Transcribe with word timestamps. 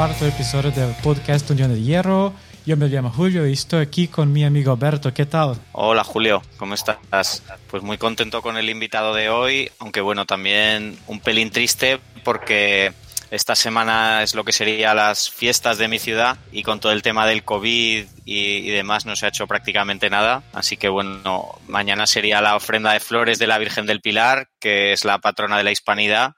cuarto 0.00 0.26
episodio 0.26 0.70
del 0.70 0.94
podcast 1.02 1.50
Unión 1.50 1.74
de 1.74 1.82
Hierro. 1.82 2.32
Yo 2.64 2.74
me 2.78 2.88
llamo 2.88 3.10
Julio 3.10 3.46
y 3.46 3.52
estoy 3.52 3.82
aquí 3.82 4.08
con 4.08 4.32
mi 4.32 4.44
amigo 4.44 4.72
Alberto. 4.72 5.12
¿Qué 5.12 5.26
tal? 5.26 5.58
Hola 5.72 6.04
Julio, 6.04 6.40
¿cómo 6.56 6.72
estás? 6.72 7.42
Pues 7.70 7.82
muy 7.82 7.98
contento 7.98 8.40
con 8.40 8.56
el 8.56 8.70
invitado 8.70 9.14
de 9.14 9.28
hoy, 9.28 9.70
aunque 9.78 10.00
bueno, 10.00 10.24
también 10.24 10.98
un 11.06 11.20
pelín 11.20 11.50
triste 11.50 12.00
porque 12.24 12.94
esta 13.30 13.54
semana 13.54 14.22
es 14.22 14.34
lo 14.34 14.42
que 14.42 14.52
sería 14.52 14.94
las 14.94 15.30
fiestas 15.30 15.76
de 15.76 15.88
mi 15.88 15.98
ciudad 15.98 16.38
y 16.50 16.62
con 16.62 16.80
todo 16.80 16.92
el 16.92 17.02
tema 17.02 17.26
del 17.26 17.44
COVID 17.44 18.06
y, 18.24 18.70
demás 18.70 19.04
no 19.04 19.16
se 19.16 19.26
ha 19.26 19.28
hecho 19.28 19.46
prácticamente 19.46 20.08
nada. 20.08 20.42
Así 20.54 20.78
que 20.78 20.88
bueno, 20.88 21.58
mañana 21.68 22.06
sería 22.06 22.40
la 22.40 22.56
ofrenda 22.56 22.94
de 22.94 23.00
flores 23.00 23.38
de 23.38 23.46
la 23.46 23.58
Virgen 23.58 23.84
del 23.84 24.00
Pilar, 24.00 24.48
que 24.60 24.94
es 24.94 25.04
la 25.04 25.18
patrona 25.18 25.58
de 25.58 25.64
la 25.64 25.72
hispanidad. 25.72 26.32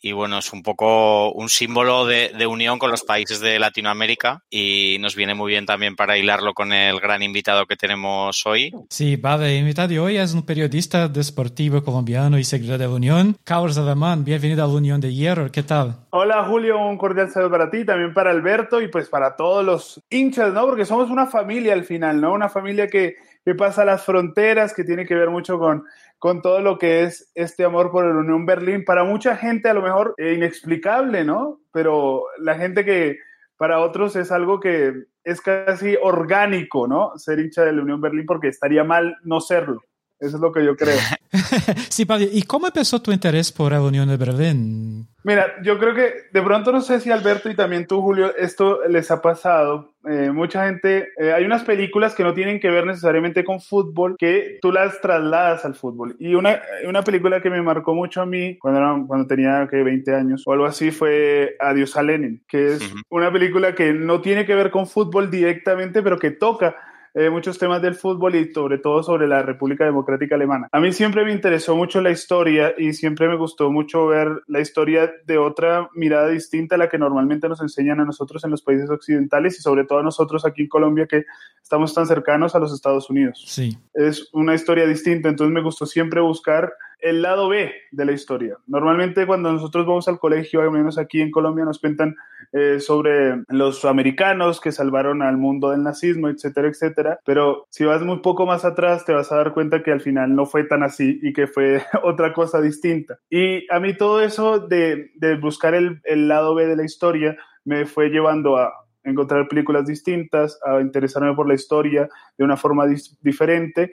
Y, 0.00 0.12
bueno, 0.12 0.38
es 0.38 0.52
un 0.52 0.62
poco 0.62 1.32
un 1.32 1.48
símbolo 1.48 2.06
de, 2.06 2.46
unión 2.46 2.78
con 2.78 2.90
los 2.90 3.02
países 3.02 3.40
de 3.40 3.58
Latinoamérica 3.58 4.42
y 4.50 4.96
nos 5.00 5.14
viene 5.14 5.34
muy 5.34 5.52
bien 5.52 5.66
también 5.66 5.96
para 5.96 6.16
hilarlo 6.16 6.54
con 6.54 6.72
el 6.72 6.98
gran 6.98 7.22
invitado 7.22 7.66
que 7.66 7.76
tenemos 7.76 8.44
hoy. 8.46 8.72
Sí, 8.88 9.16
vale, 9.16 9.52
el 9.52 9.60
invitado 9.60 9.88
de 9.88 10.00
hoy 10.00 10.16
es 10.16 10.32
un 10.32 10.44
periodista 10.44 11.08
deportivo 11.08 11.82
colombiano 11.82 12.38
y 12.38 12.44
seguidor 12.44 12.78
de 12.78 12.86
la 12.86 12.94
Unión, 12.94 13.36
Carlos 13.44 13.76
Alemán. 13.76 14.24
Bienvenido 14.24 14.64
a 14.64 14.68
la 14.68 14.72
Unión 14.72 15.00
de 15.00 15.12
Hierro, 15.12 15.50
¿qué 15.52 15.62
tal? 15.62 15.96
Hola 16.10 16.44
Julio, 16.44 16.78
un 16.78 16.96
cordial 16.96 17.30
saludo 17.30 17.50
para 17.50 17.70
ti, 17.70 17.84
también 17.84 18.14
para 18.14 18.30
Alberto 18.30 18.80
y 18.80 18.88
pues 18.88 19.08
para 19.08 19.36
todos 19.36 19.64
los 19.64 20.02
hinchas, 20.08 20.52
¿no? 20.52 20.66
Porque 20.66 20.86
somos 20.86 21.10
una 21.10 21.26
familia 21.26 21.74
al 21.74 21.84
final, 21.84 22.20
¿no? 22.20 22.32
Una 22.32 22.48
familia 22.48 22.86
que, 22.86 23.16
que 23.44 23.54
pasa 23.54 23.84
las 23.84 24.04
fronteras, 24.04 24.72
que 24.72 24.84
tiene 24.84 25.04
que 25.04 25.14
ver 25.14 25.28
mucho 25.28 25.58
con 25.58 25.84
con 26.18 26.42
todo 26.42 26.60
lo 26.60 26.78
que 26.78 27.04
es 27.04 27.30
este 27.34 27.64
amor 27.64 27.90
por 27.90 28.04
el 28.04 28.16
Unión 28.16 28.44
Berlín. 28.46 28.84
Para 28.84 29.04
mucha 29.04 29.36
gente 29.36 29.68
a 29.68 29.74
lo 29.74 29.82
mejor 29.82 30.14
eh, 30.18 30.34
inexplicable, 30.34 31.24
¿no? 31.24 31.60
Pero 31.72 32.24
la 32.38 32.56
gente 32.56 32.84
que 32.84 33.18
para 33.56 33.80
otros 33.80 34.16
es 34.16 34.32
algo 34.32 34.60
que 34.60 34.94
es 35.24 35.40
casi 35.40 35.96
orgánico, 36.00 36.88
¿no? 36.88 37.16
Ser 37.16 37.40
hincha 37.40 37.64
de 37.64 37.72
la 37.72 37.82
Unión 37.82 38.00
Berlín 38.00 38.26
porque 38.26 38.48
estaría 38.48 38.84
mal 38.84 39.16
no 39.22 39.40
serlo. 39.40 39.82
Eso 40.18 40.36
es 40.36 40.42
lo 40.42 40.52
que 40.52 40.64
yo 40.64 40.76
creo. 40.76 40.96
sí, 41.88 42.04
Padre. 42.04 42.28
¿Y 42.32 42.42
cómo 42.42 42.66
empezó 42.66 43.00
tu 43.00 43.12
interés 43.12 43.52
por 43.52 43.72
la 43.72 43.82
Unión 43.82 44.08
de 44.08 44.16
Berlín? 44.16 45.08
Mira, 45.24 45.60
yo 45.62 45.78
creo 45.78 45.94
que 45.94 46.14
de 46.32 46.42
pronto 46.42 46.72
no 46.72 46.80
sé 46.80 47.00
si 47.00 47.10
Alberto 47.10 47.50
y 47.50 47.54
también 47.54 47.86
tú, 47.86 48.00
Julio, 48.00 48.34
esto 48.36 48.80
les 48.88 49.10
ha 49.10 49.20
pasado. 49.20 49.92
Eh, 50.08 50.30
mucha 50.32 50.64
gente, 50.64 51.08
eh, 51.18 51.32
hay 51.32 51.44
unas 51.44 51.64
películas 51.64 52.14
que 52.14 52.22
no 52.22 52.32
tienen 52.32 52.60
que 52.60 52.70
ver 52.70 52.86
necesariamente 52.86 53.44
con 53.44 53.60
fútbol, 53.60 54.16
que 54.18 54.58
tú 54.62 54.72
las 54.72 55.00
trasladas 55.02 55.64
al 55.66 55.74
fútbol. 55.74 56.16
Y 56.18 56.34
una, 56.34 56.62
una 56.86 57.02
película 57.02 57.42
que 57.42 57.50
me 57.50 57.60
marcó 57.60 57.94
mucho 57.94 58.22
a 58.22 58.26
mí 58.26 58.56
cuando, 58.58 59.06
cuando 59.06 59.26
tenía 59.26 59.68
que 59.70 59.82
20 59.82 60.14
años 60.14 60.44
o 60.46 60.52
algo 60.52 60.64
así 60.64 60.92
fue 60.92 61.56
Adiós 61.60 61.96
a 61.96 62.02
Lenin, 62.02 62.42
que 62.48 62.74
es 62.74 62.94
una 63.10 63.30
película 63.30 63.74
que 63.74 63.92
no 63.92 64.22
tiene 64.22 64.46
que 64.46 64.54
ver 64.54 64.70
con 64.70 64.86
fútbol 64.86 65.30
directamente, 65.30 66.02
pero 66.02 66.18
que 66.18 66.30
toca 66.30 66.76
eh, 67.18 67.30
muchos 67.30 67.58
temas 67.58 67.82
del 67.82 67.96
fútbol 67.96 68.36
y 68.36 68.52
sobre 68.52 68.78
todo 68.78 69.02
sobre 69.02 69.26
la 69.26 69.42
República 69.42 69.84
Democrática 69.84 70.36
Alemana. 70.36 70.68
A 70.70 70.78
mí 70.78 70.92
siempre 70.92 71.24
me 71.24 71.32
interesó 71.32 71.74
mucho 71.74 72.00
la 72.00 72.12
historia 72.12 72.74
y 72.78 72.92
siempre 72.92 73.26
me 73.28 73.36
gustó 73.36 73.72
mucho 73.72 74.06
ver 74.06 74.28
la 74.46 74.60
historia 74.60 75.10
de 75.26 75.36
otra 75.36 75.90
mirada 75.94 76.28
distinta 76.28 76.76
a 76.76 76.78
la 76.78 76.88
que 76.88 76.96
normalmente 76.96 77.48
nos 77.48 77.60
enseñan 77.60 77.98
a 77.98 78.04
nosotros 78.04 78.44
en 78.44 78.52
los 78.52 78.62
países 78.62 78.88
occidentales 78.88 79.58
y 79.58 79.62
sobre 79.62 79.84
todo 79.84 79.98
a 79.98 80.02
nosotros 80.04 80.46
aquí 80.46 80.62
en 80.62 80.68
Colombia 80.68 81.08
que 81.08 81.24
estamos 81.60 81.92
tan 81.92 82.06
cercanos 82.06 82.54
a 82.54 82.60
los 82.60 82.72
Estados 82.72 83.10
Unidos. 83.10 83.42
Sí. 83.48 83.76
Es 83.94 84.28
una 84.32 84.54
historia 84.54 84.86
distinta, 84.86 85.28
entonces 85.28 85.52
me 85.52 85.62
gustó 85.62 85.86
siempre 85.86 86.20
buscar 86.20 86.72
el 87.00 87.22
lado 87.22 87.48
B 87.48 87.72
de 87.90 88.04
la 88.04 88.12
historia. 88.12 88.56
Normalmente 88.66 89.26
cuando 89.26 89.52
nosotros 89.52 89.86
vamos 89.86 90.08
al 90.08 90.18
colegio, 90.18 90.60
al 90.60 90.70
menos 90.70 90.98
aquí 90.98 91.20
en 91.20 91.30
Colombia, 91.30 91.64
nos 91.64 91.78
cuentan 91.78 92.16
eh, 92.52 92.80
sobre 92.80 93.42
los 93.48 93.84
americanos 93.84 94.60
que 94.60 94.72
salvaron 94.72 95.22
al 95.22 95.36
mundo 95.36 95.70
del 95.70 95.82
nazismo, 95.82 96.28
etcétera, 96.28 96.68
etcétera. 96.68 97.20
Pero 97.24 97.66
si 97.70 97.84
vas 97.84 98.02
muy 98.02 98.20
poco 98.20 98.46
más 98.46 98.64
atrás, 98.64 99.04
te 99.04 99.12
vas 99.12 99.30
a 99.30 99.36
dar 99.36 99.52
cuenta 99.52 99.82
que 99.82 99.92
al 99.92 100.00
final 100.00 100.34
no 100.34 100.46
fue 100.46 100.64
tan 100.64 100.82
así 100.82 101.18
y 101.22 101.32
que 101.32 101.46
fue 101.46 101.82
otra 102.02 102.32
cosa 102.32 102.60
distinta. 102.60 103.18
Y 103.30 103.70
a 103.72 103.80
mí 103.80 103.94
todo 103.94 104.22
eso 104.22 104.58
de, 104.60 105.10
buscar 105.40 105.74
el, 105.74 106.00
lado 106.28 106.54
B 106.54 106.66
de 106.66 106.76
la 106.76 106.84
historia 106.84 107.36
me 107.64 107.86
fue 107.86 108.08
llevando 108.08 108.56
a, 108.56 108.72
encontrar 109.04 109.48
películas 109.48 109.86
distintas, 109.86 110.58
a 110.66 110.80
interesarme 110.80 111.34
por 111.34 111.48
la 111.48 111.54
historia 111.54 112.08
de 112.36 112.44
una 112.44 112.58
forma 112.58 112.84
diferente 113.22 113.90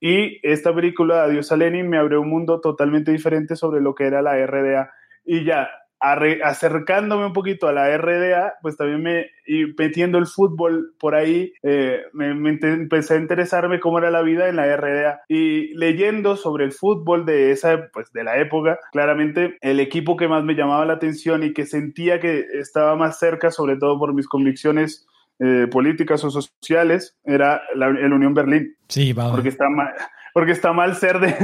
y 0.00 0.38
esta 0.42 0.74
película, 0.74 1.24
Adiós 1.24 1.50
a 1.52 1.56
Lenin, 1.56 1.88
me 1.88 1.98
abrió 1.98 2.20
un 2.20 2.30
mundo 2.30 2.60
totalmente 2.60 3.10
diferente 3.10 3.56
sobre 3.56 3.80
lo 3.80 3.94
que 3.94 4.04
era 4.04 4.22
la 4.22 4.36
RDA. 4.46 4.92
Y 5.24 5.44
ya, 5.44 5.68
acercándome 6.00 7.26
un 7.26 7.32
poquito 7.32 7.66
a 7.66 7.72
la 7.72 7.96
RDA, 7.96 8.54
pues 8.62 8.76
también 8.76 9.02
me, 9.02 9.26
y 9.46 9.66
metiendo 9.76 10.18
el 10.18 10.26
fútbol 10.26 10.94
por 10.98 11.14
ahí, 11.14 11.52
eh, 11.62 12.02
me, 12.12 12.28
empecé 12.28 13.14
a 13.14 13.18
interesarme 13.18 13.80
cómo 13.80 13.98
era 13.98 14.10
la 14.10 14.22
vida 14.22 14.48
en 14.48 14.56
la 14.56 14.76
RDA. 14.76 15.22
Y 15.28 15.74
leyendo 15.74 16.36
sobre 16.36 16.64
el 16.64 16.72
fútbol 16.72 17.26
de 17.26 17.50
esa, 17.50 17.88
pues 17.92 18.12
de 18.12 18.24
la 18.24 18.38
época, 18.38 18.78
claramente 18.92 19.58
el 19.60 19.80
equipo 19.80 20.16
que 20.16 20.28
más 20.28 20.44
me 20.44 20.54
llamaba 20.54 20.86
la 20.86 20.94
atención 20.94 21.42
y 21.42 21.52
que 21.52 21.66
sentía 21.66 22.20
que 22.20 22.46
estaba 22.54 22.94
más 22.94 23.18
cerca, 23.18 23.50
sobre 23.50 23.76
todo 23.76 23.98
por 23.98 24.14
mis 24.14 24.28
convicciones 24.28 25.06
eh, 25.38 25.66
políticas 25.70 26.24
o 26.24 26.30
sociales 26.30 27.16
era 27.24 27.62
la, 27.74 27.88
el 27.88 28.12
Unión 28.12 28.34
Berlín. 28.34 28.76
Sí, 28.88 29.12
vale. 29.12 29.30
Porque 29.32 29.48
está 29.48 29.68
mal, 29.68 29.92
porque 30.34 30.52
está 30.52 30.72
mal 30.72 30.96
ser 30.96 31.20
de, 31.20 31.34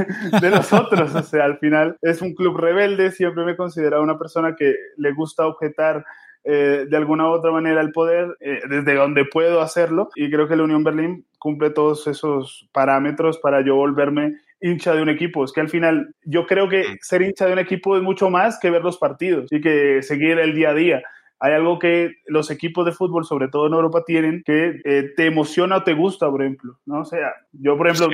de 0.41 0.49
nosotros. 0.49 1.13
o 1.15 1.23
sea, 1.23 1.45
al 1.45 1.57
final 1.59 1.97
es 2.01 2.21
un 2.21 2.33
club 2.33 2.57
rebelde. 2.57 3.11
Siempre 3.11 3.45
me 3.45 3.53
he 3.53 3.57
considerado 3.57 4.03
una 4.03 4.17
persona 4.17 4.55
que 4.55 4.75
le 4.97 5.13
gusta 5.13 5.47
objetar 5.47 6.03
eh, 6.47 6.85
de 6.87 6.95
alguna 6.95 7.27
u 7.27 7.31
otra 7.31 7.51
manera 7.51 7.81
el 7.81 7.91
poder 7.91 8.37
eh, 8.39 8.59
desde 8.69 8.93
donde 8.93 9.25
puedo 9.25 9.61
hacerlo. 9.61 10.09
Y 10.15 10.29
creo 10.29 10.47
que 10.47 10.55
la 10.55 10.63
Unión 10.63 10.83
Berlín 10.83 11.25
cumple 11.39 11.71
todos 11.71 12.05
esos 12.05 12.69
parámetros 12.71 13.39
para 13.39 13.65
yo 13.65 13.75
volverme 13.75 14.35
hincha 14.61 14.93
de 14.93 15.01
un 15.01 15.09
equipo. 15.09 15.43
Es 15.43 15.51
que 15.51 15.61
al 15.61 15.69
final 15.69 16.13
yo 16.23 16.45
creo 16.45 16.69
que 16.69 16.97
ser 17.01 17.23
hincha 17.23 17.47
de 17.47 17.53
un 17.53 17.59
equipo 17.59 17.97
es 17.97 18.03
mucho 18.03 18.29
más 18.29 18.59
que 18.59 18.69
ver 18.69 18.83
los 18.83 18.97
partidos 18.97 19.51
y 19.51 19.59
que 19.59 20.03
seguir 20.03 20.37
el 20.37 20.53
día 20.53 20.69
a 20.69 20.73
día 20.75 21.03
hay 21.45 21.53
algo 21.53 21.77
que 21.77 22.15
los 22.25 22.49
equipos 22.49 22.85
de 22.87 22.91
fútbol, 22.91 23.23
sobre 23.23 23.49
todo 23.49 23.67
en 23.67 23.73
Europa, 23.73 24.03
tienen 24.03 24.41
que 24.43 24.81
eh, 24.83 25.13
te 25.15 25.27
emociona 25.27 25.77
o 25.77 25.83
te 25.83 25.93
gusta, 25.93 26.27
por 26.29 26.41
ejemplo, 26.41 26.79
¿no? 26.87 27.01
O 27.01 27.05
sea, 27.05 27.33
yo, 27.53 27.77
por 27.77 27.87
ejemplo, 27.87 28.09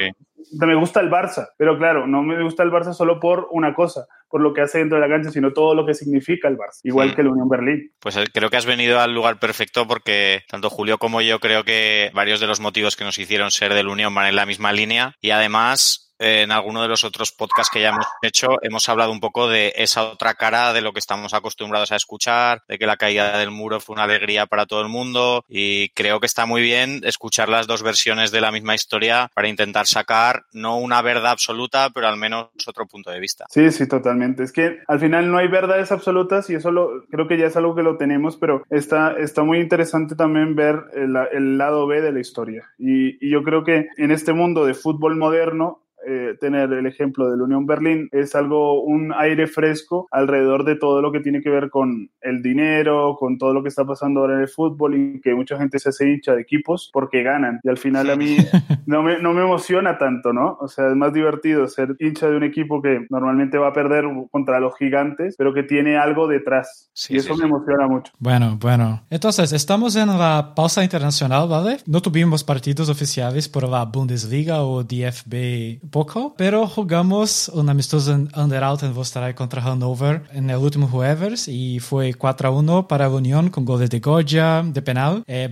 me 0.52 0.75
gusta 0.75 1.00
el 1.00 1.09
Barça, 1.09 1.50
pero 1.57 1.78
claro, 1.78 2.07
no 2.07 2.24
me 2.24 2.41
gusta 2.41 2.63
el 2.63 2.72
Barça 2.72 2.94
solo 2.94 3.19
por 3.19 3.47
una 3.52 3.74
cosa, 3.74 4.07
por 4.29 4.41
lo 4.41 4.53
que 4.53 4.62
hace 4.62 4.79
dentro 4.79 5.00
de 5.00 5.07
la 5.07 5.13
cancha, 5.13 5.31
sino 5.31 5.53
todo 5.53 5.75
lo 5.75 5.85
que 5.85 5.94
significa 5.94 6.47
el 6.47 6.57
Barça, 6.57 6.79
igual 6.84 7.16
que 7.16 7.24
la 7.24 7.31
Unión 7.31 7.50
Berlín. 7.50 7.91
Pues 8.00 8.18
eh, 8.18 8.25
creo 8.34 8.50
que 8.50 8.57
has 8.57 8.66
venido 8.66 9.00
al 9.00 9.13
lugar 9.13 9.40
perfecto 9.40 9.88
porque 9.88 10.44
tanto 10.50 10.69
Julio 10.69 10.97
como 10.97 11.22
yo 11.22 11.40
creo 11.40 11.63
que 11.63 12.12
varios 12.13 12.40
de 12.40 12.47
los 12.47 12.59
motivos 12.59 12.96
que 12.96 13.03
nos 13.03 13.18
hicieron 13.18 13.52
ser 13.52 13.74
de 13.74 13.84
la 13.84 13.91
Unión 13.91 14.13
van 14.13 14.28
en 14.28 14.35
la 14.35 14.46
misma 14.46 14.74
línea 14.74 15.16
y 15.22 15.31
además 15.31 16.12
en 16.22 16.52
alguno 16.52 16.84
de 16.84 16.88
los 16.88 17.03
otros 17.03 17.31
podcasts 17.31 17.72
que 17.73 17.81
ya 17.81 17.90
hemos 17.90 18.06
hecho, 18.22 18.50
hemos 18.62 18.88
hablado 18.88 19.12
un 19.12 19.19
poco 19.19 19.50
de 19.50 19.73
esa 19.75 20.03
otra 20.03 20.35
cara 20.35 20.72
de 20.72 20.81
lo 20.81 20.94
que 20.94 21.00
estamos 21.00 21.34
acostumbrados 21.34 21.91
a 21.91 21.96
escuchar, 21.96 22.62
de 22.68 22.78
que 22.78 22.85
la 22.85 22.97
caída 22.97 23.40
del 23.40 23.50
muro 23.50 23.79
fue 23.79 23.96
una 23.96 24.03
alegría 24.03 24.46
para 24.46 24.68
todo 24.68 24.81
el 24.81 24.88
mundo 24.88 25.44
y 25.50 25.90
creo 25.90 26.19
que 26.19 26.28
está 26.28 26.46
muy 26.46 26.62
bien 26.62 27.02
escuchar 27.06 27.50
las 27.50 27.66
dos 27.66 27.81
versiones 27.81 28.29
de 28.29 28.41
la 28.41 28.52
misma 28.52 28.75
historia 28.75 29.31
para 29.34 29.47
intentar 29.47 29.88
sacar 29.88 30.30
no 30.53 30.79
una 30.79 31.01
verdad 31.01 31.31
absoluta, 31.31 31.89
pero 31.93 32.07
al 32.07 32.17
menos 32.17 32.49
otro 32.67 32.85
punto 32.85 33.11
de 33.11 33.19
vista. 33.19 33.45
Sí, 33.49 33.71
sí, 33.71 33.87
totalmente. 33.87 34.43
Es 34.43 34.51
que 34.51 34.79
al 34.87 34.99
final 34.99 35.31
no 35.31 35.37
hay 35.37 35.47
verdades 35.47 35.91
absolutas 35.91 36.49
y 36.49 36.55
eso 36.55 36.71
lo, 36.71 37.05
creo 37.09 37.27
que 37.27 37.37
ya 37.37 37.47
es 37.47 37.55
algo 37.57 37.75
que 37.75 37.83
lo 37.83 37.97
tenemos, 37.97 38.37
pero 38.37 38.63
está, 38.69 39.13
está 39.13 39.43
muy 39.43 39.59
interesante 39.59 40.15
también 40.15 40.55
ver 40.55 40.83
el, 40.93 41.57
lado 41.57 41.87
B 41.87 42.01
de 42.01 42.11
la 42.11 42.19
historia. 42.19 42.69
Y, 42.78 43.25
y 43.25 43.31
yo 43.31 43.43
creo 43.43 43.63
que 43.63 43.87
en 43.97 44.11
este 44.11 44.33
mundo 44.33 44.66
de 44.66 44.73
fútbol 44.73 45.16
moderno, 45.16 45.83
eh, 46.07 46.35
tener 46.39 46.71
el 46.73 46.85
ejemplo 46.85 47.29
de 47.29 47.37
la 47.37 47.43
Unión 47.43 47.65
Berlín 47.65 48.09
es 48.11 48.35
algo, 48.35 48.81
un 48.81 49.13
aire 49.13 49.47
fresco 49.47 50.07
alrededor 50.11 50.65
de 50.65 50.75
todo 50.75 51.01
lo 51.01 51.11
que 51.11 51.19
tiene 51.19 51.41
que 51.41 51.49
ver 51.49 51.69
con 51.69 52.09
el 52.21 52.41
dinero, 52.41 53.15
con 53.19 53.37
todo 53.37 53.53
lo 53.53 53.61
que 53.61 53.69
está 53.69 53.85
pasando 53.85 54.21
ahora 54.21 54.35
en 54.35 54.41
el 54.41 54.47
fútbol 54.47 54.95
y 54.95 55.21
que 55.21 55.35
mucha 55.35 55.57
gente 55.57 55.79
se 55.79 55.89
hace 55.89 56.09
hincha 56.09 56.35
de 56.35 56.41
equipos 56.41 56.89
porque 56.93 57.23
ganan. 57.23 57.59
Y 57.63 57.69
al 57.69 57.77
final 57.77 58.09
a 58.09 58.15
mí 58.15 58.37
no 58.85 59.03
me, 59.03 59.19
no 59.21 59.33
me 59.33 59.41
emociona 59.41 59.97
tanto, 59.97 60.33
¿no? 60.33 60.57
O 60.59 60.67
sea, 60.67 60.89
es 60.89 60.95
más 60.95 61.13
divertido 61.13 61.67
ser 61.67 61.95
hincha 61.99 62.29
de 62.29 62.37
un 62.37 62.43
equipo 62.43 62.81
que 62.81 63.05
normalmente 63.09 63.57
va 63.57 63.67
a 63.67 63.73
perder 63.73 64.05
contra 64.31 64.59
los 64.59 64.75
gigantes, 64.77 65.35
pero 65.37 65.53
que 65.53 65.63
tiene 65.63 65.97
algo 65.97 66.27
detrás. 66.27 66.91
y 67.09 67.17
eso 67.17 67.35
me 67.35 67.45
emociona 67.45 67.87
mucho. 67.87 68.11
Bueno, 68.19 68.57
bueno. 68.59 69.03
Entonces, 69.09 69.53
estamos 69.53 69.95
en 69.95 70.07
la 70.07 70.53
pausa 70.55 70.83
internacional, 70.83 71.47
¿vale? 71.47 71.77
No 71.85 72.01
tuvimos 72.01 72.43
partidos 72.43 72.89
oficiales 72.89 73.47
por 73.47 73.67
la 73.67 73.85
Bundesliga 73.85 74.63
o 74.63 74.83
DFB 74.83 75.91
poco, 75.91 76.34
pero 76.38 76.67
jugamos 76.67 77.49
un 77.49 77.70
amistoso 77.70 78.14
en 78.14 78.29
Underout 78.35 78.84
en 78.84 78.93
Vosterray 78.93 79.34
contra 79.34 79.61
Hannover 79.61 80.23
en 80.32 80.49
el 80.49 80.58
último 80.58 80.88
jueves 80.88 81.47
y 81.47 81.79
fue 81.79 82.14
4 82.14 82.47
a 82.47 82.52
1 82.52 82.88
para 82.88 83.09
la 83.09 83.16
Unión 83.16 83.49
con 83.49 83.66
goles 83.66 83.90
de 83.90 83.99
Goya, 83.99 84.64
de 84.64 84.82
penal, 84.82 85.23
eh, 85.28 85.49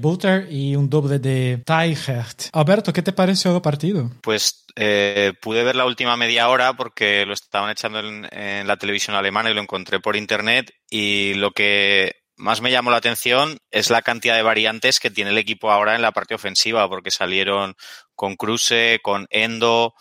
y 0.50 0.75
un 0.75 0.89
doble 0.89 1.19
de 1.19 1.62
Teichert. 1.65 2.44
Alberto, 2.53 2.94
¿qué 2.94 3.01
te 3.01 3.13
pareció 3.13 3.56
el 3.56 3.62
partido? 3.62 4.09
Pues 4.21 4.65
eh, 4.75 5.33
pude 5.41 5.63
ver 5.63 5.75
la 5.75 5.86
última 5.86 6.15
media 6.15 6.50
hora 6.50 6.74
porque 6.74 7.25
lo 7.25 7.33
estaban 7.33 7.69
echando 7.69 8.00
en, 8.00 8.27
en 8.31 8.65
la 8.65 8.77
televisión 8.77 9.15
alemana 9.15 9.51
y 9.51 9.53
lo 9.53 9.62
encontré 9.62 10.00
por 10.00 10.15
internet 10.15 10.71
y 10.89 11.33
lo 11.35 11.51
que 11.51 12.15
más 12.39 12.62
me 12.62 12.71
llamó 12.71 12.89
la 12.89 12.97
atención 12.97 13.59
es 13.69 13.89
la 13.89 14.01
cantidad 14.01 14.35
de 14.35 14.42
variantes 14.42 15.00
que 15.00 15.12
tiene 15.12 15.31
el 15.31 15.38
equipo 15.38 15.71
ahora 15.71 15.95
en 15.95 16.01
la 16.01 16.13
parte 16.13 16.35
ofensiva, 16.35 16.88
porque 16.88 17.12
salieron 17.12 17.75
con 18.15 18.35
Cruce, 18.35 19.00
con 19.03 19.27
Endo, 19.30 19.94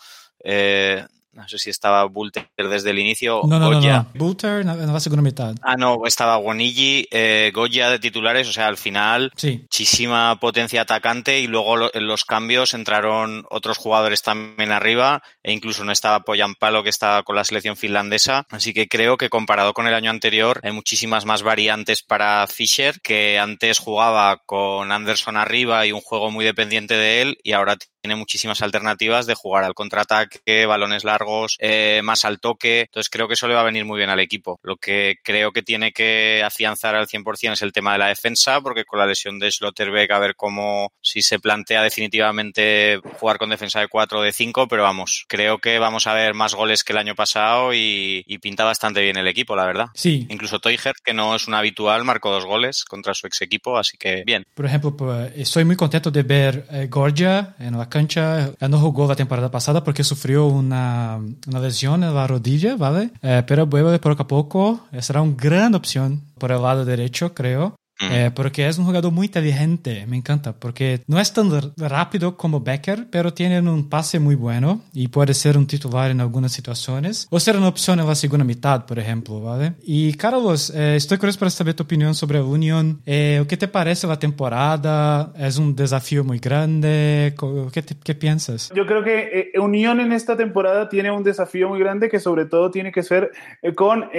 eh, 0.43 1.05
no 1.39 1.47
sé 1.47 1.57
si 1.57 1.69
estaba 1.69 2.03
Bulter 2.05 2.49
desde 2.57 2.89
el 2.89 2.99
inicio. 2.99 3.41
No, 3.47 3.59
no, 3.59 3.71
Goya. 3.71 3.97
no, 3.97 4.03
no. 4.03 4.09
Bulter 4.13 4.61
en 4.61 4.93
la 4.93 4.99
segunda 4.99 5.21
mitad. 5.21 5.55
Ah, 5.61 5.75
no, 5.77 6.01
estaba 6.05 6.35
Guanigi, 6.37 7.07
eh, 7.11 7.51
Goya 7.53 7.89
de 7.89 7.99
titulares, 7.99 8.47
o 8.47 8.51
sea, 8.51 8.67
al 8.67 8.77
final, 8.77 9.31
sí. 9.35 9.59
muchísima 9.61 10.37
potencia 10.39 10.81
atacante 10.81 11.39
y 11.39 11.47
luego 11.47 11.93
en 11.93 12.07
los 12.07 12.25
cambios 12.25 12.73
entraron 12.73 13.45
otros 13.49 13.77
jugadores 13.77 14.21
también 14.21 14.71
arriba 14.71 15.21
e 15.43 15.53
incluso 15.53 15.83
no 15.83 15.91
estaba 15.91 16.23
Palo 16.59 16.83
que 16.83 16.89
estaba 16.89 17.23
con 17.23 17.35
la 17.35 17.43
selección 17.43 17.77
finlandesa. 17.77 18.45
Así 18.49 18.73
que 18.73 18.87
creo 18.87 19.17
que 19.17 19.29
comparado 19.29 19.73
con 19.73 19.87
el 19.87 19.93
año 19.93 20.09
anterior 20.09 20.59
hay 20.63 20.71
muchísimas 20.71 21.25
más 21.25 21.43
variantes 21.43 22.01
para 22.01 22.45
Fischer, 22.47 22.99
que 23.01 23.39
antes 23.39 23.79
jugaba 23.79 24.41
con 24.45 24.91
Anderson 24.91 25.37
arriba 25.37 25.85
y 25.85 25.91
un 25.91 26.01
juego 26.01 26.31
muy 26.31 26.43
dependiente 26.43 26.95
de 26.95 27.21
él 27.21 27.37
y 27.43 27.53
ahora 27.53 27.77
tiene 28.01 28.15
muchísimas 28.15 28.61
alternativas 28.61 29.25
de 29.25 29.35
jugar 29.35 29.63
al 29.63 29.73
contraataque, 29.73 30.65
balones 30.65 31.03
largos, 31.03 31.57
eh, 31.59 32.01
más 32.03 32.25
al 32.25 32.39
toque. 32.39 32.81
Entonces 32.81 33.09
creo 33.09 33.27
que 33.27 33.33
eso 33.33 33.47
le 33.47 33.55
va 33.55 33.61
a 33.61 33.65
venir 33.65 33.85
muy 33.85 33.97
bien 33.97 34.09
al 34.09 34.19
equipo. 34.19 34.59
Lo 34.63 34.77
que 34.77 35.17
creo 35.23 35.51
que 35.51 35.61
tiene 35.61 35.91
que 35.91 36.43
afianzar 36.45 36.95
al 36.95 37.07
100% 37.07 37.53
es 37.53 37.61
el 37.61 37.73
tema 37.73 37.93
de 37.93 37.99
la 37.99 38.07
defensa, 38.07 38.61
porque 38.61 38.85
con 38.85 38.99
la 38.99 39.05
lesión 39.05 39.39
de 39.39 39.51
Slotterbeck 39.51 40.11
a 40.11 40.19
ver 40.19 40.35
cómo 40.35 40.91
si 41.01 41.21
se 41.21 41.39
plantea 41.39 41.83
definitivamente 41.83 42.99
jugar 43.19 43.37
con 43.37 43.49
defensa 43.49 43.79
de 43.79 43.87
4 43.87 44.19
o 44.19 44.21
de 44.21 44.31
5, 44.31 44.67
pero 44.67 44.83
vamos, 44.83 45.25
creo 45.27 45.59
que 45.59 45.79
vamos 45.79 46.07
a 46.07 46.13
ver 46.13 46.33
más 46.33 46.53
goles 46.55 46.83
que 46.83 46.93
el 46.93 46.99
año 46.99 47.15
pasado 47.15 47.73
y, 47.73 48.23
pinta 48.41 48.63
bastante 48.63 49.01
bien 49.01 49.17
el 49.17 49.27
equipo, 49.27 49.53
la 49.53 49.65
verdad. 49.65 49.87
Sí. 49.93 50.25
Incluso 50.29 50.59
Teuger, 50.59 50.93
que 51.03 51.13
no 51.13 51.35
es 51.35 51.47
un 51.49 51.55
habitual, 51.55 52.05
marcó 52.05 52.31
dos 52.31 52.45
goles 52.45 52.85
contra 52.85 53.13
su 53.13 53.27
ex 53.27 53.41
equipo, 53.41 53.77
así 53.77 53.97
que 53.97 54.23
bien. 54.25 54.45
Por 54.53 54.65
ejemplo, 54.65 54.95
pues, 54.95 55.33
estoy 55.35 55.65
muy 55.65 55.75
contento 55.75 56.09
de 56.09 56.23
ver 56.23 56.65
eh, 56.71 56.87
Gorgia 56.89 57.55
en 57.59 57.77
la 57.77 57.88
cancha. 57.89 58.51
No 58.67 58.79
jugó 58.79 59.07
la 59.07 59.15
temporada 59.15 59.51
pasada 59.51 59.83
porque 59.83 60.03
sufrió 60.03 60.47
una, 60.47 61.19
una 61.47 61.59
lesión 61.59 62.03
en 62.03 62.13
la 62.13 62.27
rodilla, 62.27 62.75
¿vale? 62.75 63.11
Eh, 63.21 63.43
pero 63.47 63.65
vuelve 63.65 63.99
poco 63.99 64.23
a 64.23 64.27
poco. 64.27 64.81
Será 64.99 65.21
una 65.21 65.35
gran 65.35 65.75
opción 65.75 66.21
por 66.37 66.51
el 66.51 66.61
lado 66.61 66.85
derecho, 66.85 67.33
creo. 67.33 67.75
Eh, 67.99 68.31
porque 68.33 68.67
es 68.67 68.77
un 68.77 68.85
jugador 68.85 69.11
muy 69.11 69.27
inteligente, 69.27 70.05
me 70.07 70.15
encanta, 70.15 70.53
porque 70.53 71.01
no 71.07 71.19
es 71.19 71.33
tan 71.33 71.49
rápido 71.77 72.37
como 72.37 72.61
Becker, 72.61 73.07
pero 73.11 73.33
tiene 73.33 73.59
un 73.59 73.89
pase 73.89 74.19
muy 74.19 74.35
bueno 74.35 74.81
y 74.93 75.09
puede 75.09 75.33
ser 75.33 75.57
un 75.57 75.67
titular 75.67 76.09
en 76.09 76.21
algunas 76.21 76.53
situaciones, 76.53 77.27
o 77.29 77.39
ser 77.39 77.57
una 77.57 77.67
opción 77.67 77.99
en 77.99 78.07
la 78.07 78.15
segunda 78.15 78.45
mitad, 78.45 78.85
por 78.85 78.99
ejemplo, 78.99 79.41
¿vale? 79.41 79.73
Y 79.83 80.13
Carlos, 80.13 80.71
eh, 80.73 80.95
estoy 80.95 81.17
curioso 81.17 81.39
para 81.39 81.51
saber 81.51 81.73
tu 81.73 81.83
opinión 81.83 82.15
sobre 82.15 82.39
Unión. 82.41 83.01
Eh, 83.05 83.43
¿Qué 83.49 83.57
te 83.57 83.67
parece 83.67 84.07
la 84.07 84.17
temporada? 84.17 85.33
¿Es 85.37 85.57
un 85.57 85.75
desafío 85.75 86.23
muy 86.23 86.39
grande? 86.39 87.35
¿Qué, 87.73 87.83
¿Qué, 88.03 88.15
piensas? 88.15 88.71
Yo 88.73 88.85
creo 88.85 89.03
que 89.03 89.51
Unión 89.59 89.99
en 89.99 90.13
esta 90.13 90.37
temporada 90.37 90.87
tiene 90.87 91.11
un 91.11 91.23
desafío 91.23 91.67
muy 91.67 91.79
grande 91.79 92.09
que 92.09 92.19
sobre 92.19 92.45
todo 92.45 92.71
tiene 92.71 92.91
que 92.91 93.03
ser 93.03 93.31
con 93.75 94.09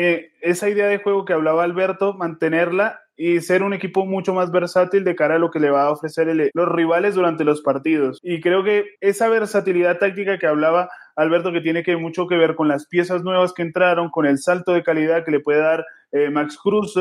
esa 0.43 0.69
idea 0.69 0.87
de 0.87 0.99
juego 0.99 1.25
que 1.25 1.33
hablaba 1.33 1.65
Alberto, 1.65 2.15
mantenerla 2.15 3.01
y 3.17 3.41
ser 3.41 3.63
un 3.63 3.75
equipo 3.75 4.07
mucho 4.07 4.33
más 4.33 4.51
versátil 4.51 5.05
de 5.05 5.15
cara 5.15 5.37
a 5.37 5.39
lo 5.39 5.51
que 5.51 5.61
le 5.61 5.71
va 5.71 5.85
a 5.85 5.91
ofrecer 5.91 6.29
los 6.55 6.69
rivales 6.69 7.15
durante 7.15 7.45
los 7.45 7.63
partidos. 7.63 8.19
Y 8.23 8.41
creo 8.41 8.65
que 8.65 8.85
esa 9.01 9.29
versatilidad 9.29 9.99
táctica 9.99 10.39
que 10.39 10.47
hablaba 10.47 10.89
Alberto, 11.17 11.53
que 11.53 11.61
tiene 11.61 11.83
que 11.83 11.97
mucho 11.97 12.27
que 12.27 12.37
ver 12.37 12.55
con 12.55 12.69
las 12.69 12.87
piezas 12.87 13.23
nuevas 13.23 13.53
que 13.53 13.63
entraron, 13.63 14.11
con 14.11 14.27
el 14.27 14.39
salto 14.39 14.73
de 14.73 14.83
calidad 14.83 15.25
que 15.25 15.31
le 15.31 15.41
puede 15.41 15.61
dar 15.61 15.85
eh, 16.13 16.29
Max 16.29 16.59
Cruz, 16.59 16.95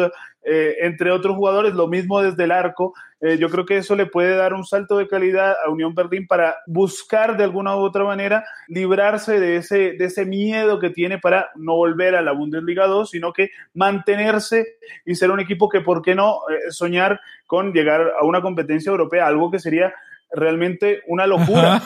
eh, 0.44 0.75
entre 0.81 1.11
otros 1.11 1.35
jugadores, 1.35 1.73
lo 1.73 1.88
mismo 1.88 2.21
desde 2.21 2.44
el 2.44 2.51
arco. 2.51 2.94
Eh, 3.21 3.38
yo 3.38 3.50
creo 3.50 3.65
que 3.65 3.77
eso 3.77 3.95
le 3.95 4.06
puede 4.06 4.35
dar 4.35 4.53
un 4.53 4.63
salto 4.63 4.97
de 4.97 5.07
calidad 5.07 5.56
a 5.65 5.69
Unión 5.69 5.94
Berlín 5.94 6.27
para 6.27 6.56
buscar 6.67 7.35
de 7.35 7.44
alguna 7.44 7.75
u 7.75 7.79
otra 7.79 8.03
manera 8.03 8.45
librarse 8.67 9.39
de 9.39 9.57
ese, 9.57 9.94
de 9.94 10.06
ese 10.06 10.25
miedo 10.25 10.79
que 10.79 10.89
tiene 10.89 11.17
para 11.17 11.50
no 11.55 11.75
volver 11.75 12.15
a 12.15 12.21
la 12.21 12.31
Bundesliga 12.31 12.88
2, 12.88 13.09
sino 13.09 13.33
que 13.33 13.50
mantenerse 13.73 14.77
y 15.05 15.15
ser 15.15 15.31
un 15.31 15.39
equipo 15.39 15.69
que, 15.69 15.81
¿por 15.81 16.01
qué 16.01 16.15
no 16.15 16.39
soñar 16.69 17.19
con 17.45 17.73
llegar 17.73 18.13
a 18.19 18.25
una 18.25 18.41
competencia 18.41 18.91
europea? 18.91 19.27
Algo 19.27 19.51
que 19.51 19.59
sería 19.59 19.94
realmente 20.31 21.01
una 21.07 21.27
locura. 21.27 21.81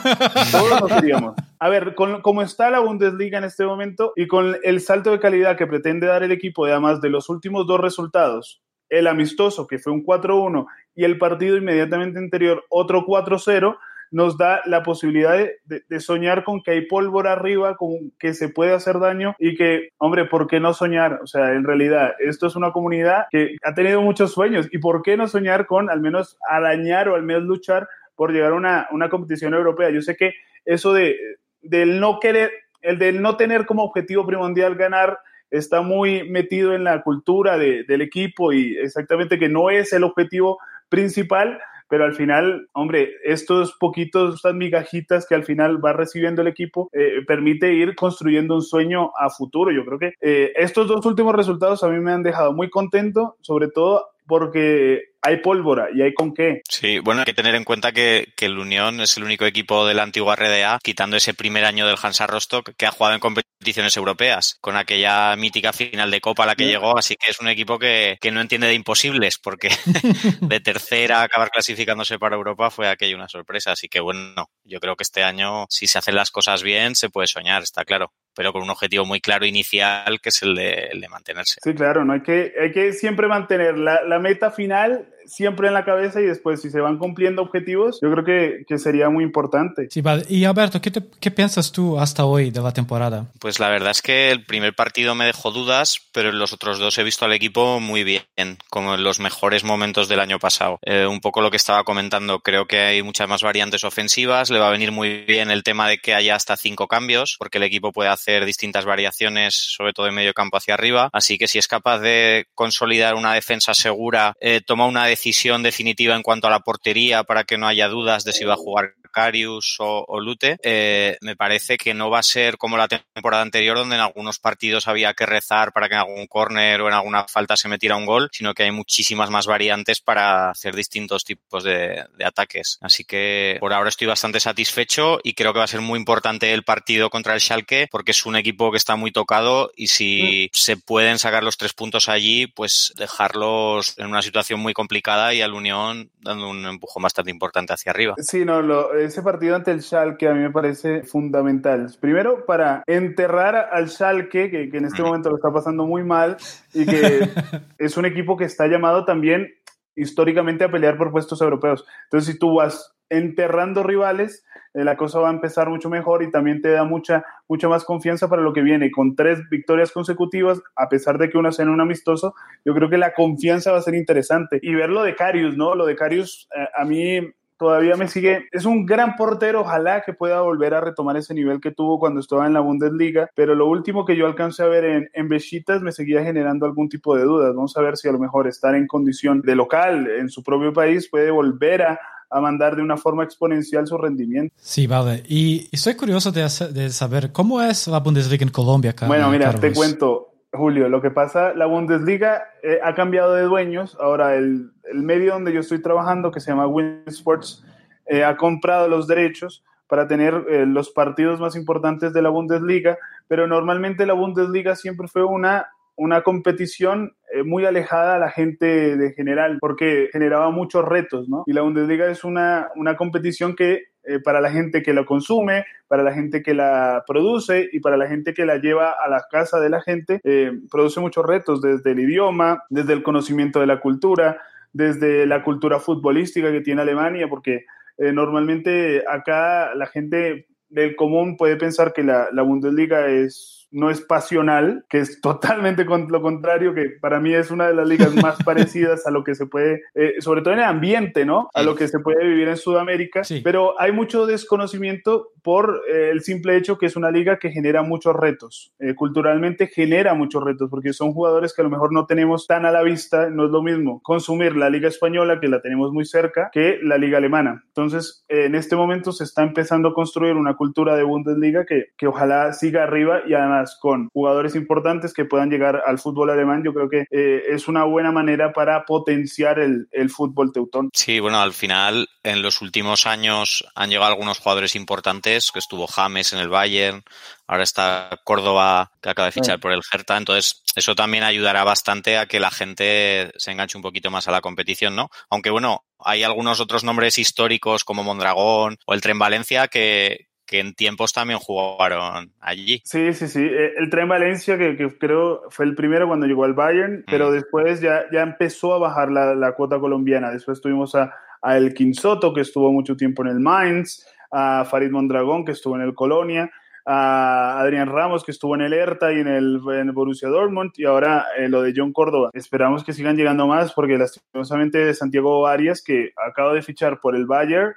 Todos 0.52 0.82
lo 0.82 0.88
queríamos. 0.88 1.36
A 1.60 1.70
ver, 1.70 1.96
con, 1.96 2.22
como 2.22 2.42
está 2.42 2.70
la 2.70 2.80
Bundesliga 2.80 3.38
en 3.38 3.46
este 3.46 3.66
momento 3.66 4.14
y 4.16 4.28
con 4.28 4.58
el 4.64 4.82
salto 4.82 5.12
de 5.12 5.20
calidad 5.20 5.58
que 5.58 5.68
pretende 5.68 6.08
dar 6.08 6.24
el 6.24 6.32
equipo, 6.32 6.66
además 6.66 7.02
de 7.02 7.10
los 7.10 7.30
últimos 7.30 7.66
dos 7.68 7.80
resultados, 7.80 8.62
el 8.90 9.08
amistoso, 9.08 9.66
que 9.66 9.80
fue 9.80 9.94
un 9.94 10.06
4-1, 10.06 10.66
y 10.96 11.04
el 11.04 11.18
partido 11.18 11.58
inmediatamente 11.58 12.20
anterior, 12.20 12.64
otro 12.70 13.06
4-0, 13.06 13.78
nos 14.14 14.38
da 14.38 14.62
la 14.66 14.84
posibilidad 14.84 15.36
de, 15.66 16.00
soñar 16.00 16.44
con 16.44 16.62
que 16.62 16.72
hay 16.72 16.86
pólvora 16.86 17.32
arriba, 17.32 17.76
con 17.76 18.12
que 18.20 18.36
se 18.36 18.48
puede 18.48 18.74
hacer 18.74 19.00
daño 19.00 19.36
y 19.40 19.56
que, 19.56 19.90
hombre, 19.98 20.26
¿por 20.26 20.48
qué 20.48 20.60
no 20.60 20.74
soñar? 20.76 21.20
O 21.24 21.28
sea, 21.28 21.54
en 21.54 21.64
realidad, 21.64 22.14
esto 22.20 22.46
es 22.46 22.56
una 22.56 22.72
comunidad 22.72 23.26
que 23.32 23.56
ha 23.64 23.74
tenido 23.74 24.04
muchos 24.04 24.32
sueños 24.32 24.68
y 24.72 24.78
¿por 24.78 25.02
qué 25.02 25.18
no 25.18 25.28
soñar 25.28 25.66
con 25.66 25.90
al 25.90 26.00
menos 26.00 26.38
arañar 26.48 27.10
o 27.10 27.16
al 27.16 27.24
menos 27.24 27.44
luchar 27.44 27.88
por 28.16 28.32
llegar 28.32 28.52
a 28.52 28.56
una, 28.56 28.88
una 28.92 29.10
competición 29.10 29.54
europea. 29.54 29.90
Yo 29.90 30.02
sé 30.02 30.16
que 30.16 30.34
eso 30.66 30.94
de 30.94 31.18
del 31.64 32.00
no 32.00 32.20
querer, 32.20 32.52
el 32.82 33.00
del 33.00 33.22
no 33.22 33.38
tener 33.38 33.66
como 33.66 33.84
objetivo 33.84 34.26
primordial 34.26 34.76
ganar 34.76 35.18
está 35.50 35.82
muy 35.82 36.30
metido 36.30 36.74
en 36.74 36.84
la 36.84 37.02
cultura 37.02 37.58
de, 37.58 37.84
del 37.84 38.02
equipo 38.02 38.52
y 38.52 38.76
exactamente 38.78 39.40
que 39.40 39.50
no 39.50 39.70
es 39.70 39.94
el 39.94 40.04
objetivo 40.04 40.58
principal, 40.90 41.60
pero 41.88 42.06
al 42.06 42.16
final, 42.16 42.68
hombre, 42.74 43.12
estos 43.24 43.78
poquitos, 43.80 44.36
estas 44.36 44.56
migajitas 44.56 45.28
que 45.28 45.36
al 45.36 45.44
final 45.44 45.84
va 45.84 45.94
recibiendo 45.94 46.42
el 46.42 46.48
equipo, 46.48 46.90
eh, 46.92 47.22
permite 47.28 47.74
ir 47.74 47.96
construyendo 47.96 48.56
un 48.56 48.64
sueño 48.64 49.12
a 49.16 49.30
futuro. 49.30 49.72
Yo 49.72 49.86
creo 49.86 50.00
que 50.00 50.14
eh, 50.22 50.54
estos 50.56 50.88
dos 50.88 51.06
últimos 51.06 51.36
resultados 51.36 51.84
a 51.84 51.90
mí 51.90 52.00
me 52.00 52.12
han 52.12 52.24
dejado 52.24 52.54
muy 52.54 52.70
contento, 52.70 53.38
sobre 53.42 53.68
todo 53.68 54.08
porque 54.26 55.13
hay 55.24 55.38
pólvora 55.38 55.88
y 55.94 56.02
hay 56.02 56.14
con 56.14 56.34
qué. 56.34 56.62
Sí, 56.70 57.00
bueno, 57.00 57.22
hay 57.22 57.26
que 57.26 57.34
tener 57.34 57.56
en 57.56 57.64
cuenta 57.64 57.92
que, 57.92 58.34
el 58.44 58.58
Unión 58.58 59.00
es 59.00 59.16
el 59.16 59.24
único 59.24 59.46
equipo 59.46 59.88
de 59.88 59.94
la 59.94 60.04
antigua 60.04 60.36
RDA, 60.36 60.78
quitando 60.84 61.16
ese 61.16 61.34
primer 61.34 61.64
año 61.64 61.88
del 61.88 61.96
Hansa 62.02 62.28
Rostock, 62.28 62.72
que 62.76 62.86
ha 62.86 62.92
jugado 62.92 63.16
en 63.16 63.22
competiciones 63.22 63.96
europeas, 63.96 64.58
con 64.60 64.76
aquella 64.76 65.34
mítica 65.38 65.72
final 65.72 66.12
de 66.12 66.20
Copa 66.20 66.44
a 66.44 66.48
la 66.48 66.56
que 66.56 66.66
llegó, 66.66 66.98
así 66.98 67.16
que 67.16 67.32
es 67.32 67.40
un 67.40 67.48
equipo 67.48 67.80
que, 67.80 68.18
no 68.34 68.42
entiende 68.42 68.68
de 68.68 68.74
imposibles, 68.74 69.38
porque 69.38 69.70
de 70.42 70.60
tercera 70.60 71.22
a 71.22 71.24
acabar 71.24 71.52
clasificándose 71.52 72.20
para 72.20 72.36
Europa 72.36 72.70
fue 72.70 72.90
aquello 72.90 73.16
una 73.16 73.30
sorpresa, 73.30 73.72
así 73.72 73.88
que 73.88 74.02
bueno, 74.02 74.50
yo 74.66 74.82
creo 74.82 74.98
que 74.98 75.04
este 75.04 75.24
año, 75.24 75.66
si 75.70 75.88
se 75.88 76.00
hacen 76.00 76.16
las 76.16 76.32
cosas 76.32 76.64
bien, 76.64 76.96
se 76.96 77.10
puede 77.10 77.28
soñar, 77.28 77.64
está 77.64 77.86
claro 77.86 78.12
pero 78.36 78.52
con 78.52 78.64
un 78.64 78.70
objetivo 78.70 79.06
muy 79.06 79.22
claro 79.22 79.46
inicial 79.46 80.20
que 80.22 80.30
es 80.30 80.42
el 80.42 80.56
de, 80.56 80.88
el 80.92 81.02
de 81.02 81.08
mantenerse. 81.08 81.60
Sí, 81.64 81.74
claro, 81.74 82.04
no 82.04 82.14
hay 82.14 82.22
que, 82.22 82.54
hay 82.60 82.72
que 82.72 82.94
siempre 82.94 83.28
mantener 83.28 83.78
la, 83.78 84.04
la 84.04 84.20
meta 84.20 84.52
final 84.52 85.13
siempre 85.26 85.68
en 85.68 85.74
la 85.74 85.86
cabeza 85.86 86.22
y 86.22 86.26
después 86.26 86.62
si 86.62 86.70
se 86.70 86.80
van 86.80 86.98
cumpliendo 86.98 87.42
objetivos, 87.42 88.00
yo 88.02 88.12
creo 88.12 88.24
que, 88.24 88.66
que 88.68 88.78
sería 88.78 89.10
muy 89.10 89.24
importante. 89.24 89.88
Sí, 89.90 90.02
vale. 90.02 90.24
Y 90.30 90.46
Alberto, 90.46 90.82
¿qué, 90.82 90.92
¿qué, 91.20 91.32
piensas 91.32 91.72
tú 91.72 92.00
hasta 92.00 92.26
hoy 92.26 92.52
de 92.52 92.62
la 92.62 92.72
temporada? 92.72 93.28
Pues 93.40 93.60
la 93.60 93.70
verdad 93.70 93.92
es 93.92 94.02
que 94.02 94.32
el 94.32 94.46
primer 94.46 94.76
partido 94.76 95.16
me 95.16 95.26
dejó 95.26 95.52
dudas, 95.52 96.00
pero 96.12 96.30
en 96.30 96.40
los 96.40 96.54
otros 96.54 96.80
dos 96.80 96.98
he 96.98 97.04
visto 97.04 97.26
al 97.26 97.34
equipo 97.34 97.80
muy 97.80 98.04
bien, 98.04 98.24
como 98.70 98.96
en 98.96 99.04
los 99.04 99.20
mejores 99.20 99.64
momentos 99.64 100.08
del 100.08 100.20
año 100.20 100.40
pasado. 100.40 100.80
Eh, 100.84 101.06
un 101.06 101.22
poco 101.22 101.42
lo 101.42 101.52
que 101.52 101.58
estaba 101.58 101.84
comentando, 101.84 102.40
creo 102.40 102.66
que 102.66 102.80
hay 102.80 103.04
muchas 103.04 103.28
más 103.28 103.44
variantes 103.44 103.84
ofensivas, 103.84 104.50
le 104.50 104.60
va 104.60 104.68
a 104.68 104.72
venir 104.72 104.92
muy 104.92 105.24
bien 105.26 105.52
el 105.52 105.64
tema 105.64 105.88
de 105.88 105.98
que 105.98 106.14
haya 106.14 106.36
hasta 106.36 106.58
cinco 106.58 106.88
cambios, 106.88 107.36
porque 107.40 107.58
el 107.58 107.64
equipo 107.64 107.92
puede 107.92 108.10
hacer 108.10 108.46
distintas 108.46 108.86
variaciones, 108.86 109.56
sobre 109.56 109.94
todo 109.94 110.06
de 110.06 110.12
medio 110.12 110.34
campo 110.34 110.58
hacia 110.58 110.74
arriba, 110.74 111.10
así 111.14 111.38
que 111.38 111.48
si 111.48 111.60
es 111.60 111.68
capaz 111.68 112.00
de 112.00 112.48
consolidar 112.56 113.16
una 113.16 113.34
defensa 113.34 113.74
segura, 113.74 114.34
eh, 114.40 114.62
toma 114.66 114.86
una 114.86 115.06
decisión 115.14 115.64
definitiva 115.64 116.16
en 116.16 116.24
cuanto 116.24 116.48
a 116.48 116.52
la 116.52 116.62
portería 116.62 117.24
para 117.24 117.44
que 117.44 117.58
no 117.58 117.68
haya 117.68 117.88
dudas 117.88 118.24
de 118.24 118.34
si 118.34 118.46
va 118.46 118.54
a 118.54 118.58
jugar 118.58 118.96
Carius 119.14 119.78
o, 119.80 120.20
Lute, 120.20 120.58
eh, 120.64 121.18
me 121.22 121.38
parece 121.38 121.78
que 121.78 121.94
no 121.94 122.10
va 122.10 122.20
a 122.20 122.24
ser 122.24 122.58
como 122.58 122.76
la 122.76 122.88
temporada 122.88 123.44
anterior 123.44 123.78
donde 123.78 123.96
en 123.96 124.02
algunos 124.02 124.40
partidos 124.40 124.88
había 124.88 125.14
que 125.14 125.26
rezar 125.26 125.72
para 125.72 125.88
que 125.88 125.96
en 125.96 126.02
algún 126.02 126.28
córner 126.28 126.82
o 126.82 126.88
en 126.88 126.94
alguna 126.94 127.26
falta 127.28 127.56
se 127.56 127.70
metiera 127.70 127.96
un 127.96 128.06
gol, 128.06 128.30
sino 128.34 128.54
que 128.54 128.64
hay 128.64 128.72
muchísimas 128.72 129.30
más 129.30 129.48
variantes 129.48 130.02
para 130.02 130.50
hacer 130.50 130.76
distintos 130.76 131.24
tipos 131.24 131.64
de, 131.64 132.04
ataques. 132.26 132.80
Así 132.82 133.06
que 133.06 133.58
por 133.60 133.74
ahora 133.74 133.90
estoy 133.90 134.08
bastante 134.08 134.40
satisfecho 134.40 135.20
y 135.24 135.34
creo 135.34 135.54
que 135.54 135.60
va 135.60 135.66
a 135.66 135.68
ser 135.68 135.82
muy 135.82 136.00
importante 136.00 136.54
el 136.54 136.64
partido 136.64 137.10
contra 137.10 137.34
el 137.36 137.42
Schalke 137.42 137.88
porque 137.92 138.12
es 138.12 138.26
un 138.26 138.36
equipo 138.36 138.72
que 138.72 138.78
está 138.78 138.96
muy 138.96 139.12
tocado 139.12 139.72
y 139.76 139.88
si 139.88 140.50
se 140.54 140.78
pueden 140.78 141.20
sacar 141.20 141.44
los 141.44 141.58
tres 141.58 141.74
puntos 141.74 142.10
allí, 142.10 142.48
pues 142.48 142.94
dejarlos 142.98 143.98
en 143.98 144.08
una 144.08 144.22
situación 144.22 144.60
muy 144.60 144.74
complicada 144.74 145.34
y 145.34 145.42
al 145.42 145.54
Unión 145.54 146.10
dando 146.20 146.50
un 146.50 146.66
empujón 146.66 147.04
bastante 147.04 147.32
importante 147.32 147.74
hacia 147.74 147.92
arriba. 147.92 148.16
Sí, 148.18 148.46
no, 148.46 148.62
lo, 148.62 148.98
ese 149.06 149.22
partido 149.22 149.56
ante 149.56 149.72
el 149.72 149.82
Schalke 149.82 150.28
a 150.28 150.34
mí 150.34 150.42
me 150.42 150.52
parece 150.52 151.04
fundamental. 151.04 151.94
Primero, 152.00 152.46
para 152.46 152.84
enterrar 152.88 153.70
al 153.72 153.90
Schalke, 153.90 154.50
que, 154.50 154.70
que 154.70 154.78
en 154.78 154.86
este 154.86 155.02
momento 155.02 155.30
lo 155.30 155.36
está 155.36 155.52
pasando 155.52 155.86
muy 155.86 156.04
mal 156.04 156.38
y 156.74 156.86
que 156.86 157.30
es 157.78 157.98
un 157.98 158.06
equipo 158.06 158.38
que 158.38 158.46
está 158.46 158.68
llamado 158.68 159.06
también 159.06 159.48
históricamente 159.96 160.64
a 160.64 160.72
pelear 160.72 160.98
por 160.98 161.12
puestos 161.12 161.42
europeos. 161.42 161.86
Entonces, 162.06 162.34
si 162.34 162.40
tú 162.40 162.56
vas 162.56 162.96
enterrando 163.10 163.84
rivales, 163.84 164.44
eh, 164.74 164.84
la 164.84 164.98
cosa 164.98 165.20
va 165.20 165.30
a 165.30 165.34
empezar 165.34 165.70
mucho 165.70 165.90
mejor 165.90 166.24
y 166.24 166.32
también 166.32 166.62
te 166.62 166.70
da 166.70 166.84
mucha, 166.84 167.24
mucha 167.48 167.70
más 167.70 167.84
confianza 167.84 168.28
para 168.28 168.42
lo 168.42 168.54
que 168.54 168.62
viene. 168.62 168.90
Con 168.90 169.16
tres 169.16 169.40
victorias 169.50 169.92
consecutivas, 169.92 170.62
a 170.76 170.90
pesar 170.90 171.18
de 171.18 171.30
que 171.30 171.38
una 171.38 171.52
sea 171.52 171.64
en 171.64 171.70
un 171.70 171.82
amistoso, 171.82 172.34
yo 172.66 172.74
creo 172.74 172.90
que 172.90 172.98
la 172.98 173.14
confianza 173.14 173.72
va 173.72 173.78
a 173.78 173.84
ser 173.84 173.96
interesante. 173.96 174.60
Y 174.62 174.74
ver 174.74 174.90
lo 174.90 175.04
de 175.04 175.16
Carius, 175.16 175.56
¿no? 175.56 175.76
Lo 175.76 175.86
de 175.86 175.96
Carius, 175.96 176.48
eh, 176.56 176.68
a 176.76 176.86
mí 176.86 177.20
todavía 177.64 177.96
me 177.96 178.08
sigue. 178.08 178.48
Es 178.52 178.66
un 178.66 178.86
gran 178.86 179.16
portero, 179.16 179.62
ojalá 179.62 180.02
que 180.02 180.14
pueda 180.14 180.42
volver 180.42 180.74
a 180.74 180.82
retomar 180.82 181.18
ese 181.18 181.34
nivel 181.34 181.62
que 181.62 181.72
tuvo 181.72 181.98
cuando 181.98 182.20
estaba 182.20 182.46
en 182.46 182.54
la 182.54 182.60
Bundesliga, 182.60 183.30
pero 183.36 183.56
lo 183.56 183.68
último 183.68 184.06
que 184.06 184.16
yo 184.16 184.26
alcancé 184.26 184.64
a 184.64 184.68
ver 184.68 184.84
en, 184.84 185.10
en 185.14 185.30
Besiktas 185.30 185.82
me 185.82 185.92
seguía 185.92 186.24
generando 186.24 186.66
algún 186.66 186.90
tipo 186.90 187.16
de 187.16 187.24
dudas. 187.24 187.56
Vamos 187.56 187.76
a 187.78 187.82
ver 187.82 187.98
si 187.98 188.08
a 188.08 188.12
lo 188.12 188.20
mejor 188.20 188.48
estar 188.48 188.76
en 188.76 188.86
condición 188.86 189.42
de 189.42 189.56
local 189.56 190.08
en 190.08 190.30
su 190.30 190.44
propio 190.44 190.74
país 190.74 191.10
puede 191.10 191.32
volver 191.32 191.84
a, 191.84 192.00
a 192.30 192.42
mandar 192.42 192.76
de 192.76 192.82
una 192.82 192.98
forma 192.98 193.24
exponencial 193.24 193.88
su 193.88 193.98
rendimiento. 193.98 194.54
Sí, 194.58 194.88
vale. 194.88 195.24
Y 195.28 195.70
estoy 195.72 195.96
curioso 195.96 196.32
de, 196.32 196.42
de 196.74 196.90
saber 196.90 197.32
cómo 197.32 197.62
es 197.62 197.88
la 197.88 198.00
Bundesliga 198.00 198.44
en 198.44 198.52
Colombia. 198.52 198.94
Bueno, 199.08 199.30
mira, 199.30 199.54
te 199.54 199.72
cuento. 199.72 200.33
Julio, 200.54 200.88
lo 200.88 201.02
que 201.02 201.10
pasa, 201.10 201.54
la 201.54 201.66
Bundesliga 201.66 202.44
eh, 202.62 202.80
ha 202.84 202.94
cambiado 202.94 203.34
de 203.34 203.44
dueños. 203.44 203.98
Ahora, 204.00 204.36
el, 204.36 204.72
el, 204.84 205.02
medio 205.02 205.34
donde 205.34 205.52
yo 205.52 205.62
estoy 205.62 205.82
trabajando, 205.82 206.32
que 206.32 206.40
se 206.40 206.52
llama 206.52 206.68
Win 206.68 207.04
Sports, 207.08 207.66
eh, 208.06 208.24
ha 208.24 208.38
comprado 208.38 208.88
los 208.88 209.08
derechos 209.08 209.64
para 209.88 210.08
tener 210.08 210.46
eh, 210.50 210.66
los 210.66 210.92
partidos 210.92 211.40
más 211.40 211.56
importantes 211.56 212.14
de 212.14 212.22
la 212.22 212.30
Bundesliga, 212.30 212.98
pero 213.28 213.48
normalmente 213.48 214.06
la 214.06 214.14
Bundesliga 214.14 214.76
siempre 214.76 215.08
fue 215.08 215.24
una 215.24 215.68
una 215.96 216.22
competición 216.24 217.16
eh, 217.32 217.44
muy 217.44 217.66
alejada 217.66 218.16
a 218.16 218.20
la 218.20 218.30
gente 218.30 218.98
de 218.98 219.14
general, 219.14 219.58
porque 219.60 220.10
generaba 220.12 220.50
muchos 220.50 220.86
retos, 220.86 221.30
¿no? 221.30 221.44
Y 221.46 221.54
la 221.54 221.62
Bundesliga 221.62 222.10
es 222.10 222.24
una, 222.24 222.70
una 222.76 222.96
competición 222.96 223.56
que 223.56 223.84
eh, 224.04 224.20
para 224.20 224.42
la 224.42 224.52
gente 224.52 224.82
que 224.82 224.94
la 224.94 225.06
consume, 225.06 225.66
para 225.88 226.04
la 226.04 226.14
gente 226.14 226.42
que 226.42 226.54
la 226.54 227.04
produce 227.08 227.70
y 227.72 227.80
para 227.80 227.98
la 227.98 228.08
gente 228.08 228.34
que 228.34 228.46
la 228.46 228.58
lleva 228.58 228.92
a 228.92 229.08
la 229.08 229.24
casa 229.32 229.60
de 229.60 229.70
la 229.70 229.82
gente, 229.82 230.20
eh, 230.24 230.52
produce 230.70 231.00
muchos 231.00 231.26
retos, 231.26 231.62
desde 231.62 231.92
el 231.92 232.00
idioma, 232.00 232.64
desde 232.70 232.94
el 232.94 233.04
conocimiento 233.04 233.60
de 233.60 233.68
la 233.68 233.80
cultura, 233.80 234.42
desde 234.74 235.26
la 235.26 235.44
cultura 235.44 235.80
futbolística 235.80 236.52
que 236.52 236.62
tiene 236.62 236.82
Alemania, 236.82 237.28
porque 237.30 237.66
normalmente 237.96 239.04
acá 239.08 239.76
la 239.76 239.86
gente 239.86 240.48
del 240.70 240.96
común 240.96 241.38
puede 241.38 241.58
pensar 241.58 241.94
que 241.94 242.02
la, 242.02 242.30
la 242.32 242.42
Bundesliga 242.42 243.08
es 243.08 243.63
no 243.74 243.90
es 243.90 244.02
pasional, 244.02 244.86
que 244.88 245.00
es 245.00 245.20
totalmente 245.20 245.84
lo 245.84 246.22
contrario, 246.22 246.74
que 246.74 246.92
para 247.02 247.20
mí 247.20 247.34
es 247.34 247.52
una 247.52 247.68
de 247.68 247.74
las 247.74 247.88
ligas 247.88 248.16
más 248.16 248.38
parecidas 248.46 249.06
a 249.06 249.12
lo 249.12 249.24
que 249.24 249.36
se 249.36 249.48
puede, 249.48 249.82
eh, 249.96 250.14
sobre 250.20 250.42
todo 250.42 250.54
en 250.54 250.60
el 250.60 250.66
ambiente, 250.66 251.26
¿no? 251.26 251.50
A 251.54 251.64
lo 251.64 251.76
que 251.76 251.88
se 251.88 252.00
puede 252.00 252.26
vivir 252.26 252.48
en 252.48 252.58
Sudamérica, 252.58 253.24
pero 253.44 253.80
hay 253.80 253.92
mucho 253.92 254.26
desconocimiento 254.26 255.32
por 255.42 255.82
eh, 255.90 256.10
el 256.12 256.22
simple 256.22 256.56
hecho 256.56 256.78
que 256.78 256.86
es 256.86 256.96
una 256.96 257.12
liga 257.12 257.38
que 257.38 257.52
genera 257.52 257.82
muchos 257.82 258.16
retos, 258.16 258.74
eh, 258.80 258.94
culturalmente 258.96 259.68
genera 259.68 260.14
muchos 260.14 260.44
retos, 260.44 260.70
porque 260.70 260.94
son 260.94 261.14
jugadores 261.14 261.54
que 261.54 261.62
a 261.62 261.66
lo 261.66 261.72
mejor 261.72 261.92
no 261.92 262.06
tenemos 262.06 262.48
tan 262.48 262.66
a 262.66 262.72
la 262.72 262.84
vista, 262.84 263.30
no 263.30 263.46
es 263.46 263.52
lo 263.52 263.64
mismo 263.64 264.02
consumir 264.04 264.56
la 264.56 264.70
liga 264.70 264.88
española, 264.88 265.40
que 265.40 265.48
la 265.48 265.62
tenemos 265.62 265.92
muy 265.92 266.06
cerca, 266.06 266.50
que 266.54 266.80
la 266.82 266.98
liga 266.98 267.18
alemana. 267.18 267.64
Entonces, 267.68 268.24
en 268.28 268.56
este 268.56 268.76
momento 268.76 269.12
se 269.12 269.24
está 269.24 269.44
empezando 269.44 269.90
a 269.90 269.94
construir 269.94 270.36
una 270.36 270.56
cultura 270.56 270.96
de 270.96 271.04
Bundesliga 271.04 271.66
que, 271.66 271.88
que 271.98 272.08
ojalá 272.08 272.54
siga 272.54 272.84
arriba 272.84 273.22
y 273.26 273.34
además 273.34 273.63
con 273.80 274.10
jugadores 274.10 274.56
importantes 274.56 275.14
que 275.14 275.26
puedan 275.26 275.50
llegar 275.50 275.82
al 275.86 276.00
fútbol 276.00 276.30
alemán, 276.30 276.64
yo 276.64 276.74
creo 276.74 276.90
que 276.90 277.06
eh, 277.12 277.44
es 277.50 277.68
una 277.68 277.84
buena 277.84 278.12
manera 278.12 278.54
para 278.54 278.86
potenciar 278.86 279.60
el, 279.60 279.88
el, 279.92 280.10
fútbol 280.10 280.52
teutón. 280.52 280.90
Sí, 280.94 281.20
bueno, 281.20 281.42
al 281.42 281.54
final 281.54 282.08
en 282.24 282.42
los 282.42 282.62
últimos 282.62 283.08
años 283.08 283.66
han 283.76 283.90
llegado 283.90 284.12
algunos 284.12 284.40
jugadores 284.40 284.76
importantes, 284.76 285.52
que 285.52 285.60
estuvo 285.60 285.88
James 285.88 286.34
en 286.34 286.40
el 286.40 286.50
Bayern, 286.50 287.04
ahora 287.48 287.64
está 287.64 288.20
Córdoba 288.24 288.92
que 289.02 289.10
acaba 289.10 289.28
de 289.28 289.32
fichar 289.32 289.60
por 289.60 289.72
el 289.72 289.82
Hertha, 289.92 290.18
entonces 290.18 290.64
eso 290.76 290.96
también 290.96 291.24
ayudará 291.24 291.64
bastante 291.64 292.18
a 292.18 292.26
que 292.26 292.40
la 292.40 292.52
gente 292.52 293.32
se 293.38 293.52
enganche 293.52 293.78
un 293.78 293.84
poquito 293.84 294.10
más 294.10 294.28
a 294.28 294.32
la 294.32 294.42
competición, 294.42 294.96
¿no? 294.96 295.10
Aunque 295.30 295.50
bueno, 295.50 295.86
hay 296.00 296.24
algunos 296.24 296.60
otros 296.60 296.84
nombres 296.84 297.18
históricos 297.18 297.84
como 297.84 298.04
Mondragón 298.04 298.78
o 298.86 298.94
el 298.94 299.02
Tren 299.02 299.20
Valencia 299.20 299.68
que, 299.68 300.28
que 300.46 300.60
en 300.60 300.74
tiempos 300.74 301.14
también 301.14 301.40
jugaron 301.40 302.32
allí. 302.40 302.82
Sí, 302.86 303.14
sí, 303.14 303.28
sí. 303.28 303.44
Eh, 303.44 303.74
el 303.78 303.90
Tren 303.90 304.08
Valencia, 304.08 304.58
que, 304.58 304.76
creo 305.00 305.44
fue 305.50 305.66
el 305.66 305.76
primero 305.76 306.08
cuando 306.08 306.26
llegó 306.26 306.44
al 306.44 306.54
Bayern, 306.54 307.04
pero 307.08 307.30
mm. 307.30 307.34
después 307.34 307.82
ya, 307.82 308.06
ya 308.12 308.22
empezó 308.22 308.74
a 308.74 308.80
bajar 308.80 309.12
la, 309.12 309.36
la 309.36 309.54
cuota 309.54 309.80
colombiana. 309.80 310.32
Después 310.32 310.62
tuvimos 310.62 310.96
a, 310.96 311.14
a, 311.42 311.58
El 311.58 311.74
Quinsoto, 311.74 312.34
que 312.34 312.42
estuvo 312.42 312.72
mucho 312.72 312.96
tiempo 312.96 313.24
en 313.24 313.30
el 313.30 313.40
Mainz, 313.40 314.06
a 314.32 314.66
Farid 314.66 314.92
Mondragón, 314.92 315.46
que 315.46 315.54
estuvo 315.54 315.76
en 315.76 315.84
el 315.84 315.94
Colonia, 315.94 316.52
a 316.86 317.60
Adrián 317.60 317.88
Ramos, 317.88 318.24
que 318.24 318.32
estuvo 318.32 318.56
en 318.56 318.62
el 318.62 318.74
Hertha 318.74 319.14
y 319.14 319.20
en 319.20 319.28
el, 319.28 319.62
en 319.72 319.94
Borussia 319.94 320.28
Dortmund, 320.28 320.72
y 320.76 320.86
ahora 320.86 321.28
eh, 321.38 321.48
lo 321.48 321.62
de 321.62 321.74
John 321.76 321.94
Córdoba. 321.94 322.30
Esperamos 322.34 322.84
que 322.84 322.94
sigan 322.94 323.16
llegando 323.16 323.48
más, 323.48 323.74
porque 323.74 323.98
lastimosamente 323.98 324.94
Santiago 324.94 325.48
Arias, 325.48 325.82
que 325.82 326.12
acaba 326.18 326.54
de 326.54 326.62
fichar 326.62 327.00
por 327.00 327.16
el 327.16 327.26
Bayern, 327.26 327.74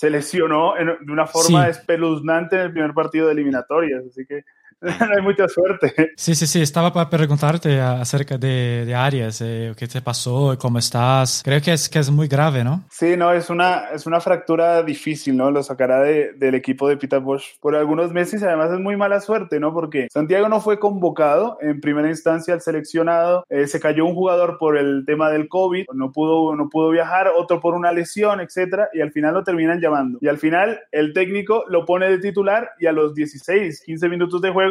se 0.00 0.08
lesionó 0.08 0.72
de 0.76 1.12
una 1.12 1.26
forma 1.26 1.68
espeluznante 1.68 2.56
en 2.56 2.62
el 2.62 2.72
primer 2.72 2.94
partido 2.94 3.26
de 3.26 3.34
eliminatorias, 3.34 4.02
así 4.08 4.24
que 4.24 4.44
no 5.08 5.16
hay 5.16 5.22
mucha 5.22 5.48
suerte. 5.48 6.12
Sí, 6.16 6.34
sí, 6.34 6.46
sí, 6.46 6.62
estaba 6.62 6.92
para 6.92 7.10
preguntarte 7.10 7.80
acerca 7.80 8.38
de, 8.38 8.84
de 8.86 8.94
Arias, 8.94 9.40
eh, 9.42 9.72
qué 9.76 9.86
te 9.86 10.00
pasó, 10.00 10.56
cómo 10.58 10.78
estás. 10.78 11.42
Creo 11.44 11.60
que 11.60 11.72
es, 11.72 11.88
que 11.88 11.98
es 11.98 12.10
muy 12.10 12.28
grave, 12.28 12.64
¿no? 12.64 12.84
Sí, 12.90 13.16
no, 13.16 13.32
es 13.32 13.50
una, 13.50 13.90
es 13.92 14.06
una 14.06 14.20
fractura 14.20 14.82
difícil, 14.82 15.36
¿no? 15.36 15.50
Lo 15.50 15.62
sacará 15.62 16.00
de, 16.00 16.32
del 16.34 16.54
equipo 16.54 16.88
de 16.88 16.96
Peter 16.96 17.20
Bosch 17.20 17.58
por 17.60 17.76
algunos 17.76 18.12
meses 18.12 18.42
además 18.42 18.72
es 18.72 18.80
muy 18.80 18.96
mala 18.96 19.20
suerte, 19.20 19.60
¿no? 19.60 19.72
Porque 19.72 20.08
Santiago 20.10 20.48
no 20.48 20.60
fue 20.60 20.78
convocado 20.78 21.58
en 21.60 21.80
primera 21.80 22.08
instancia 22.08 22.54
al 22.54 22.60
seleccionado, 22.60 23.44
eh, 23.48 23.66
se 23.66 23.80
cayó 23.80 24.06
un 24.06 24.14
jugador 24.14 24.56
por 24.58 24.76
el 24.76 25.04
tema 25.06 25.30
del 25.30 25.48
COVID, 25.48 25.86
no 25.92 26.12
pudo, 26.12 26.54
no 26.56 26.68
pudo 26.68 26.90
viajar, 26.90 27.28
otro 27.36 27.60
por 27.60 27.74
una 27.74 27.92
lesión, 27.92 28.40
etcétera, 28.40 28.88
y 28.92 29.00
al 29.00 29.12
final 29.12 29.34
lo 29.34 29.44
terminan 29.44 29.80
llamando. 29.80 30.18
Y 30.20 30.28
al 30.28 30.38
final 30.38 30.80
el 30.92 31.12
técnico 31.12 31.64
lo 31.68 31.84
pone 31.84 32.08
de 32.08 32.18
titular 32.18 32.70
y 32.78 32.86
a 32.86 32.92
los 32.92 33.14
16, 33.14 33.82
15 33.84 34.08
minutos 34.08 34.40
de 34.40 34.50
juego 34.50 34.69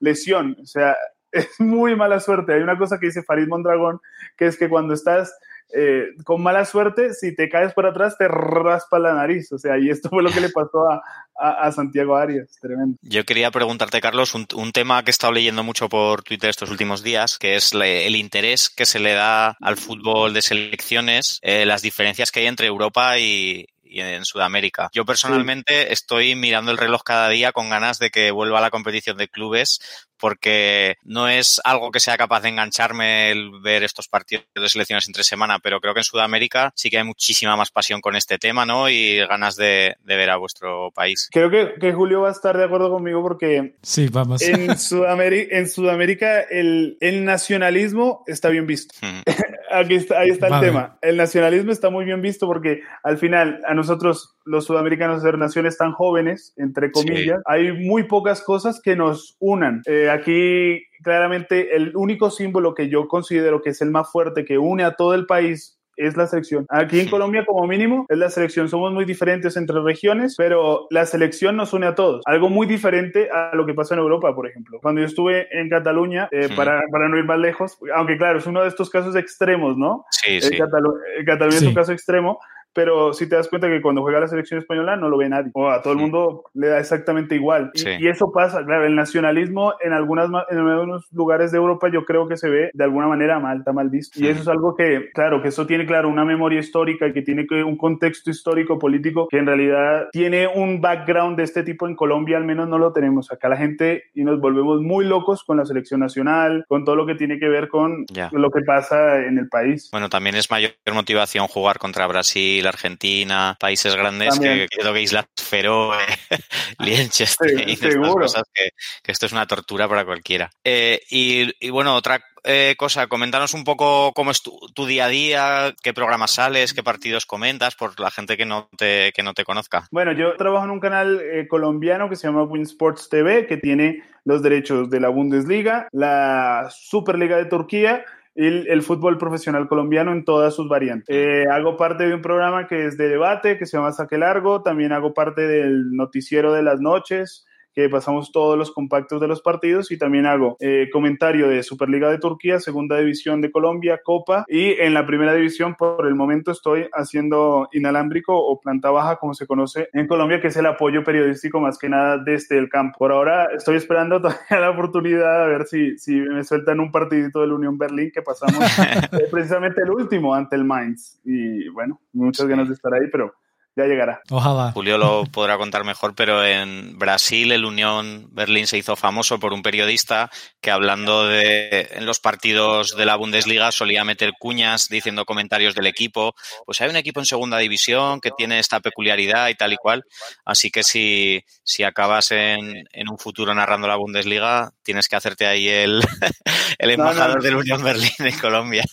lesión. 0.00 0.56
O 0.62 0.66
sea, 0.66 0.96
es 1.32 1.48
muy 1.58 1.96
mala 1.96 2.20
suerte. 2.20 2.54
Hay 2.54 2.62
una 2.62 2.78
cosa 2.78 2.98
que 2.98 3.06
dice 3.06 3.22
Farid 3.22 3.48
Mondragón, 3.48 4.00
que 4.36 4.46
es 4.46 4.58
que 4.58 4.68
cuando 4.68 4.94
estás 4.94 5.32
eh, 5.74 6.14
con 6.24 6.42
mala 6.42 6.64
suerte, 6.64 7.12
si 7.12 7.34
te 7.34 7.50
caes 7.50 7.74
por 7.74 7.84
atrás, 7.84 8.16
te 8.16 8.26
raspa 8.26 8.98
la 8.98 9.12
nariz. 9.14 9.52
O 9.52 9.58
sea, 9.58 9.78
y 9.78 9.90
esto 9.90 10.08
fue 10.08 10.22
lo 10.22 10.30
que 10.30 10.40
le 10.40 10.48
pasó 10.48 10.88
a, 10.88 11.02
a, 11.38 11.70
Santiago 11.72 12.16
Arias. 12.16 12.56
Tremendo. 12.60 12.96
Yo 13.02 13.24
quería 13.24 13.50
preguntarte, 13.50 14.00
Carlos, 14.00 14.34
un, 14.34 14.46
un, 14.54 14.72
tema 14.72 15.02
que 15.02 15.10
he 15.10 15.12
estado 15.12 15.32
leyendo 15.32 15.62
mucho 15.62 15.88
por 15.88 16.22
Twitter 16.22 16.48
estos 16.48 16.70
últimos 16.70 17.02
días, 17.02 17.38
que 17.38 17.56
es 17.56 17.72
el 17.74 18.16
interés 18.16 18.70
que 18.70 18.86
se 18.86 18.98
le 18.98 19.12
da 19.12 19.56
al 19.60 19.76
fútbol 19.76 20.32
de 20.32 20.42
selecciones, 20.42 21.38
eh, 21.42 21.66
las 21.66 21.82
diferencias 21.82 22.32
que 22.32 22.40
hay 22.40 22.46
entre 22.46 22.66
Europa 22.66 23.18
y, 23.18 23.66
y 23.88 24.00
en 24.00 24.24
Sudamérica. 24.24 24.90
Yo 24.92 25.04
personalmente 25.04 25.82
sí. 25.82 25.92
estoy 25.92 26.34
mirando 26.34 26.70
el 26.70 26.78
reloj 26.78 27.02
cada 27.04 27.28
día 27.28 27.52
con 27.52 27.70
ganas 27.70 27.98
de 27.98 28.10
que 28.10 28.30
vuelva 28.30 28.58
a 28.58 28.62
la 28.62 28.70
competición 28.70 29.16
de 29.16 29.28
clubes 29.28 29.80
porque 30.18 30.96
no 31.04 31.28
es 31.28 31.60
algo 31.64 31.90
que 31.90 32.00
sea 32.00 32.16
capaz 32.16 32.40
de 32.40 32.50
engancharme 32.50 33.30
el 33.30 33.50
ver 33.62 33.82
estos 33.82 34.08
partidos 34.08 34.44
de 34.54 34.68
selecciones 34.68 35.06
entre 35.06 35.24
semana, 35.24 35.58
pero 35.58 35.80
creo 35.80 35.94
que 35.94 36.00
en 36.00 36.04
Sudamérica 36.04 36.72
sí 36.74 36.90
que 36.90 36.98
hay 36.98 37.04
muchísima 37.04 37.56
más 37.56 37.70
pasión 37.70 38.00
con 38.00 38.16
este 38.16 38.38
tema, 38.38 38.66
¿no? 38.66 38.88
Y 38.88 39.18
ganas 39.26 39.56
de, 39.56 39.96
de 40.04 40.16
ver 40.16 40.30
a 40.30 40.36
vuestro 40.36 40.90
país. 40.92 41.28
Creo 41.32 41.50
que, 41.50 41.74
que, 41.80 41.92
Julio 41.92 42.22
va 42.22 42.28
a 42.28 42.32
estar 42.32 42.56
de 42.56 42.64
acuerdo 42.64 42.90
conmigo 42.90 43.22
porque 43.22 43.76
sí, 43.82 44.08
vamos. 44.08 44.42
En, 44.42 44.78
Sudamérica, 44.78 45.56
en 45.56 45.68
Sudamérica 45.68 46.40
el, 46.40 46.96
el 47.00 47.24
nacionalismo 47.24 48.24
está 48.26 48.48
bien 48.48 48.66
visto. 48.66 48.94
Mm. 49.02 49.22
Aquí 49.70 49.96
está, 49.96 50.20
ahí 50.20 50.30
está 50.30 50.48
vale. 50.48 50.66
el 50.66 50.72
tema. 50.72 50.98
El 51.02 51.16
nacionalismo 51.18 51.72
está 51.72 51.90
muy 51.90 52.06
bien 52.06 52.22
visto 52.22 52.46
porque 52.46 52.82
al 53.02 53.18
final 53.18 53.60
a 53.66 53.74
nosotros 53.74 54.38
los 54.48 54.64
sudamericanos 54.64 55.22
ser 55.22 55.36
naciones 55.36 55.76
tan 55.76 55.92
jóvenes, 55.92 56.54
entre 56.56 56.90
comillas, 56.90 57.38
sí. 57.38 57.42
hay 57.44 57.72
muy 57.72 58.04
pocas 58.04 58.40
cosas 58.40 58.80
que 58.80 58.96
nos 58.96 59.36
unan. 59.38 59.82
Eh, 59.84 60.07
aquí 60.08 60.84
claramente 61.02 61.76
el 61.76 61.96
único 61.96 62.30
símbolo 62.30 62.74
que 62.74 62.88
yo 62.88 63.08
considero 63.08 63.62
que 63.62 63.70
es 63.70 63.80
el 63.82 63.90
más 63.90 64.10
fuerte, 64.10 64.44
que 64.44 64.58
une 64.58 64.84
a 64.84 64.94
todo 64.94 65.14
el 65.14 65.26
país 65.26 65.78
es 65.98 66.16
la 66.16 66.26
selección. 66.26 66.64
Aquí 66.68 67.00
en 67.00 67.08
Colombia, 67.08 67.44
como 67.44 67.66
mínimo, 67.66 68.06
es 68.08 68.16
la 68.16 68.30
selección. 68.30 68.68
Somos 68.68 68.92
muy 68.92 69.04
diferentes 69.04 69.56
entre 69.56 69.80
regiones, 69.82 70.36
pero 70.38 70.86
la 70.90 71.04
selección 71.04 71.56
nos 71.56 71.72
une 71.72 71.86
a 71.86 71.94
todos. 71.94 72.22
Algo 72.24 72.48
muy 72.48 72.66
diferente 72.66 73.28
a 73.30 73.50
lo 73.54 73.66
que 73.66 73.74
pasa 73.74 73.94
en 73.94 74.00
Europa, 74.00 74.34
por 74.34 74.46
ejemplo. 74.46 74.78
Cuando 74.80 75.00
yo 75.00 75.06
estuve 75.08 75.48
en 75.50 75.68
Cataluña, 75.68 76.28
eh, 76.30 76.48
sí. 76.48 76.54
para, 76.54 76.82
para, 76.90 77.08
no 77.08 77.18
ir 77.18 77.24
más 77.24 77.38
lejos, 77.38 77.76
aunque 77.94 78.16
claro, 78.16 78.38
es 78.38 78.46
uno 78.46 78.62
de 78.62 78.68
estos 78.68 78.90
casos 78.90 79.16
extremos, 79.16 79.76
¿no? 79.76 80.04
Sí, 80.10 80.40
sí. 80.40 80.56
Catalu 80.56 80.94
Cataluña 81.26 81.58
sí. 81.58 81.64
es 81.64 81.68
un 81.68 81.74
caso 81.74 81.92
extremo, 81.92 82.38
pero 82.78 83.12
si 83.12 83.28
te 83.28 83.34
das 83.34 83.48
cuenta 83.48 83.66
que 83.66 83.82
cuando 83.82 84.02
juega 84.02 84.20
la 84.20 84.28
selección 84.28 84.60
española 84.60 84.94
no 84.94 85.08
lo 85.08 85.18
ve 85.18 85.28
nadie, 85.28 85.50
o 85.52 85.68
a 85.68 85.82
todo 85.82 85.94
el 85.94 85.98
mundo 85.98 86.44
le 86.54 86.68
da 86.68 86.78
exactamente 86.78 87.34
igual. 87.34 87.72
Y, 87.74 88.06
eso 88.06 88.30
pasa, 88.30 88.64
claro, 88.64 88.86
el 88.86 88.94
nacionalismo 88.94 89.74
en, 89.80 89.92
algunas, 89.92 90.30
en 90.48 90.58
algunos 90.58 91.12
lugares 91.12 91.50
de 91.50 91.58
Europa 91.58 91.88
yo 91.92 92.04
creo 92.04 92.28
que 92.28 92.36
se 92.36 92.48
ve 92.48 92.70
de 92.72 92.84
alguna 92.84 93.08
manera 93.08 93.40
mal, 93.40 93.58
está 93.58 93.72
mal 93.72 93.90
visto. 93.90 94.22
Y 94.22 94.28
eso 94.28 94.42
es 94.42 94.46
algo 94.46 94.76
que, 94.76 95.10
claro, 95.12 95.42
que 95.42 95.48
eso 95.48 95.66
tiene, 95.66 95.86
claro, 95.86 96.08
una 96.08 96.24
memoria 96.24 96.60
histórica, 96.60 97.12
que 97.12 97.22
tiene 97.22 97.48
un 97.64 97.76
contexto 97.76 98.30
histórico, 98.30 98.78
político, 98.78 99.26
que 99.26 99.38
en 99.38 99.46
realidad 99.46 100.06
tiene 100.12 100.46
un 100.46 100.80
background 100.80 101.36
de 101.36 101.42
este 101.42 101.64
tipo 101.64 101.88
en 101.88 101.96
Colombia, 101.96 102.36
al 102.36 102.44
menos 102.44 102.68
no 102.68 102.78
lo 102.78 102.92
tenemos. 102.92 103.32
Acá 103.32 103.48
la 103.48 103.56
gente 103.56 104.04
y 104.14 104.22
nos 104.22 104.38
volvemos 104.40 104.82
muy 104.82 105.04
locos 105.04 105.42
con 105.42 105.56
la 105.56 105.64
selección 105.64 105.98
nacional, 105.98 106.64
con 106.68 106.84
todo 106.84 106.94
lo 106.94 107.06
que 107.06 107.16
tiene 107.16 107.40
que 107.40 107.48
ver 107.48 107.66
con 107.66 108.06
lo 108.30 108.50
que 108.50 108.60
pasa 108.64 109.24
en 109.24 109.36
el 109.38 109.48
país. 109.48 109.88
Bueno, 109.90 110.08
también 110.08 110.36
es 110.36 110.48
mayor 110.48 110.70
motivación 110.94 111.48
jugar 111.48 111.80
contra 111.80 112.06
Brasil, 112.06 112.67
Argentina, 112.68 113.56
países 113.58 113.94
grandes 113.94 114.38
que 114.38 114.68
creo 114.70 114.92
que 114.92 115.02
Islas 115.02 115.26
Feroe, 115.36 115.96
Liechtenstein, 116.78 117.68
estas 117.68 117.96
cosas 117.96 118.42
que, 118.52 118.70
esto 119.10 119.26
es 119.26 119.32
una 119.32 119.46
tortura 119.46 119.88
para 119.88 120.04
cualquiera. 120.04 120.50
Eh, 120.64 121.00
y, 121.10 121.70
bueno, 121.70 121.94
otra 121.94 122.20
eh, 122.44 122.74
cosa, 122.78 123.06
coméntanos 123.06 123.54
un 123.54 123.64
poco 123.64 124.12
cómo 124.14 124.30
es 124.30 124.42
tu, 124.42 124.86
día 124.86 125.06
a 125.06 125.08
día, 125.08 125.74
qué 125.82 125.92
programas 125.92 126.32
sales, 126.32 126.74
qué 126.74 126.82
partidos 126.82 127.26
comentas, 127.26 127.74
por 127.74 127.98
la 127.98 128.10
gente 128.10 128.36
que 128.36 128.46
no 128.46 128.68
te, 128.76 129.12
que 129.14 129.22
no 129.22 129.34
te 129.34 129.44
conozca. 129.44 129.86
Bueno, 129.90 130.12
yo 130.12 130.36
trabajo 130.36 130.64
en 130.64 130.70
un 130.70 130.80
canal 130.80 131.20
eh, 131.20 131.48
colombiano 131.48 132.08
que 132.08 132.16
se 132.16 132.26
llama 132.26 132.42
Win 132.44 132.62
Sports 132.62 133.08
TV, 133.08 133.46
que 133.46 133.56
tiene 133.56 134.02
los 134.24 134.42
derechos 134.42 134.90
de 134.90 135.00
la 135.00 135.08
Bundesliga, 135.08 135.88
la 135.92 136.68
Superliga 136.70 137.36
de 137.36 137.46
Turquía 137.46 138.04
el, 138.38 138.82
fútbol 138.82 139.18
profesional 139.18 139.66
colombiano 139.66 140.12
en 140.12 140.24
todas 140.24 140.54
sus 140.54 140.68
variantes. 140.68 141.14
Eh, 141.14 141.46
hago 141.50 141.76
parte 141.76 142.06
de 142.06 142.14
un 142.14 142.22
programa 142.22 142.68
que 142.68 142.86
es 142.86 142.96
de 142.96 143.08
debate, 143.08 143.58
que 143.58 143.66
se 143.66 143.76
llama 143.76 143.92
Saque 143.92 144.16
Largo, 144.16 144.62
también 144.62 144.92
hago 144.92 145.12
parte 145.12 145.42
del 145.42 145.90
noticiero 145.90 146.52
de 146.52 146.62
las 146.62 146.80
noches, 146.80 147.47
que 147.78 147.88
pasamos 147.88 148.32
todos 148.32 148.58
los 148.58 148.72
compactos 148.72 149.20
de 149.20 149.28
los 149.28 149.40
partidos 149.40 149.92
y 149.92 149.98
también 149.98 150.26
hago 150.26 150.56
eh, 150.58 150.88
comentario 150.92 151.46
de 151.46 151.62
Superliga 151.62 152.10
de 152.10 152.18
Turquía, 152.18 152.58
Segunda 152.58 152.98
División 152.98 153.40
de 153.40 153.52
Colombia, 153.52 154.00
Copa 154.02 154.44
y 154.48 154.72
en 154.80 154.94
la 154.94 155.06
Primera 155.06 155.32
División 155.32 155.76
por 155.76 156.08
el 156.08 156.16
momento 156.16 156.50
estoy 156.50 156.88
haciendo 156.92 157.68
inalámbrico 157.70 158.36
o 158.36 158.60
planta 158.60 158.90
baja 158.90 159.14
como 159.14 159.32
se 159.32 159.46
conoce 159.46 159.90
en 159.92 160.08
Colombia, 160.08 160.40
que 160.40 160.48
es 160.48 160.56
el 160.56 160.66
apoyo 160.66 161.04
periodístico 161.04 161.60
más 161.60 161.78
que 161.78 161.88
nada 161.88 162.18
desde 162.18 162.58
el 162.58 162.68
campo. 162.68 162.98
Por 162.98 163.12
ahora 163.12 163.46
estoy 163.56 163.76
esperando 163.76 164.20
todavía 164.20 164.58
la 164.58 164.70
oportunidad 164.70 165.44
a 165.44 165.46
ver 165.46 165.64
si, 165.68 165.96
si 165.98 166.16
me 166.16 166.42
sueltan 166.42 166.80
un 166.80 166.90
partidito 166.90 167.42
del 167.42 167.52
Unión 167.52 167.78
Berlín 167.78 168.10
que 168.12 168.22
pasamos 168.22 168.58
eh, 168.80 169.28
precisamente 169.30 169.82
el 169.82 169.90
último 169.90 170.34
ante 170.34 170.56
el 170.56 170.64
Mainz 170.64 171.20
y 171.24 171.68
bueno, 171.68 172.00
muchas 172.12 172.48
ganas 172.48 172.66
de 172.66 172.74
estar 172.74 172.92
ahí, 172.92 173.06
pero 173.12 173.34
ya 173.78 173.84
llegará. 173.84 174.20
Ojalá. 174.30 174.72
Julio 174.72 174.98
lo 174.98 175.24
podrá 175.24 175.56
contar 175.56 175.84
mejor, 175.84 176.14
pero 176.14 176.44
en 176.44 176.98
Brasil 176.98 177.52
el 177.52 177.64
Unión 177.64 178.28
Berlín 178.32 178.66
se 178.66 178.76
hizo 178.76 178.96
famoso 178.96 179.38
por 179.38 179.52
un 179.52 179.62
periodista 179.62 180.30
que 180.60 180.70
hablando 180.70 181.26
de 181.26 181.88
en 181.92 182.04
los 182.04 182.18
partidos 182.18 182.96
de 182.96 183.06
la 183.06 183.16
Bundesliga 183.16 183.70
solía 183.70 184.04
meter 184.04 184.32
cuñas 184.38 184.88
diciendo 184.88 185.24
comentarios 185.24 185.74
del 185.74 185.86
equipo. 185.86 186.34
Pues 186.66 186.80
hay 186.80 186.90
un 186.90 186.96
equipo 186.96 187.20
en 187.20 187.26
segunda 187.26 187.58
división 187.58 188.20
que 188.20 188.32
tiene 188.36 188.58
esta 188.58 188.80
peculiaridad 188.80 189.48
y 189.48 189.54
tal 189.54 189.72
y 189.72 189.76
cual. 189.76 190.04
Así 190.44 190.70
que 190.70 190.82
si, 190.82 191.44
si 191.62 191.84
acabas 191.84 192.32
en, 192.32 192.84
en 192.92 193.08
un 193.08 193.18
futuro 193.18 193.54
narrando 193.54 193.86
la 193.86 193.96
Bundesliga, 193.96 194.72
tienes 194.82 195.08
que 195.08 195.16
hacerte 195.16 195.46
ahí 195.46 195.68
el, 195.68 196.00
el 196.78 196.90
embajador 196.90 197.42
del 197.42 197.56
Unión 197.56 197.82
Berlín 197.84 198.10
en 198.18 198.38
Colombia. 198.38 198.84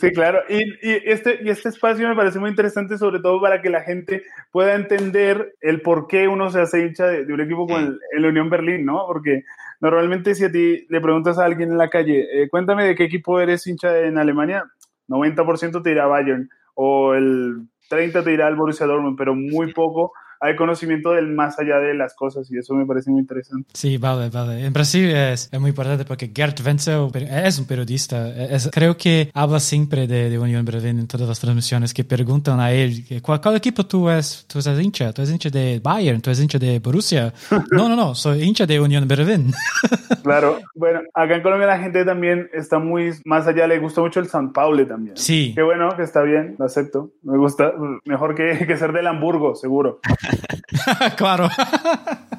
Sí, 0.00 0.10
claro. 0.12 0.42
Y, 0.48 0.58
y, 0.58 1.02
este, 1.04 1.40
y 1.42 1.50
este 1.50 1.68
espacio 1.68 2.08
me 2.08 2.16
parece 2.16 2.38
muy 2.38 2.50
interesante, 2.50 2.98
sobre 2.98 3.20
todo 3.20 3.40
para 3.40 3.62
que 3.62 3.70
la 3.70 3.82
gente 3.82 4.24
pueda 4.52 4.74
entender 4.74 5.54
el 5.60 5.82
por 5.82 6.06
qué 6.06 6.28
uno 6.28 6.50
se 6.50 6.60
hace 6.60 6.80
hincha 6.80 7.06
de, 7.06 7.32
un 7.32 7.40
equipo 7.40 7.66
con 7.66 7.90
mm. 7.90 7.98
el, 8.16 8.26
Unión 8.26 8.50
Berlín, 8.50 8.84
¿no? 8.84 9.04
Porque 9.06 9.44
normalmente 9.80 10.34
si 10.34 10.44
a 10.44 10.52
ti 10.52 10.86
le 10.88 11.00
preguntas 11.00 11.38
a 11.38 11.44
alguien 11.44 11.70
en 11.72 11.78
la 11.78 11.90
calle, 11.90 12.26
eh, 12.32 12.48
cuéntame 12.48 12.84
de 12.84 12.94
qué 12.94 13.04
equipo 13.04 13.40
eres 13.40 13.66
hincha 13.66 13.98
en 14.00 14.18
Alemania, 14.18 14.64
90% 15.08 15.82
te 15.82 15.90
dirá 15.90 16.06
Bayern 16.06 16.48
o 16.74 17.14
el 17.14 17.68
30% 17.90 18.24
te 18.24 18.30
dirá 18.30 18.48
el 18.48 18.56
Borussia 18.56 18.86
Dortmund, 18.86 19.16
pero 19.16 19.34
muy 19.34 19.72
poco 19.72 20.12
hay 20.40 20.56
conocimiento 20.56 21.12
del 21.12 21.28
más 21.28 21.58
allá 21.58 21.78
de 21.78 21.94
las 21.94 22.14
cosas 22.14 22.50
y 22.50 22.58
eso 22.58 22.74
me 22.74 22.86
parece 22.86 23.10
muy 23.10 23.20
interesante. 23.20 23.68
Sí, 23.72 23.96
vale, 23.96 24.28
vale. 24.30 24.64
En 24.64 24.72
Brasil 24.72 25.10
es, 25.10 25.48
es 25.52 25.60
muy 25.60 25.70
importante 25.70 26.04
porque 26.04 26.30
Gert 26.34 26.60
Wenzel 26.64 27.08
es 27.14 27.58
un 27.58 27.66
periodista. 27.66 28.28
Es, 28.28 28.68
creo 28.72 28.96
que 28.96 29.30
habla 29.34 29.60
siempre 29.60 30.06
de, 30.06 30.30
de, 30.30 30.38
Unión 30.38 30.64
Berlín 30.64 30.98
en 30.98 31.06
todas 31.06 31.28
las 31.28 31.40
transmisiones 31.40 31.92
que 31.94 32.04
preguntan 32.04 32.60
a 32.60 32.72
él 32.72 33.04
¿cuál, 33.22 33.40
cuál 33.40 33.56
equipo 33.56 33.84
tú 33.84 34.08
es, 34.10 34.46
tú 34.46 34.58
eres 34.58 34.80
hincha? 34.80 35.12
¿Tú 35.12 35.22
eres 35.22 35.32
hincha 35.32 35.50
de 35.50 35.80
Bayern? 35.82 36.20
¿Tú 36.20 36.30
eres 36.30 36.40
hincha 36.40 36.58
de 36.58 36.78
Borussia? 36.78 37.32
no, 37.72 37.88
no, 37.88 37.96
no, 37.96 38.14
soy 38.14 38.42
hincha 38.42 38.66
de 38.66 38.78
Unión 38.78 39.06
Berlín. 39.08 39.52
claro. 40.22 40.58
Bueno, 40.74 41.00
acá 41.14 41.36
en 41.36 41.42
Colombia 41.42 41.66
la 41.66 41.78
gente 41.78 42.04
también 42.04 42.48
está 42.52 42.78
muy 42.78 43.12
más 43.24 43.46
allá, 43.46 43.66
le 43.66 43.78
gusta 43.78 44.00
mucho 44.00 44.20
el 44.20 44.28
San 44.28 44.52
Paulo 44.52 44.86
también. 44.86 45.16
Sí. 45.16 45.52
Qué 45.54 45.62
bueno, 45.62 45.88
que 45.96 46.02
está 46.02 46.22
bien, 46.22 46.56
lo 46.58 46.66
acepto. 46.66 47.12
Me 47.22 47.38
gusta, 47.38 47.72
mejor 48.04 48.34
que, 48.34 48.66
que 48.66 48.76
ser 48.76 48.92
del 48.92 49.06
Hamburgo, 49.06 49.54
seguro. 49.54 50.00
claro. 51.16 51.48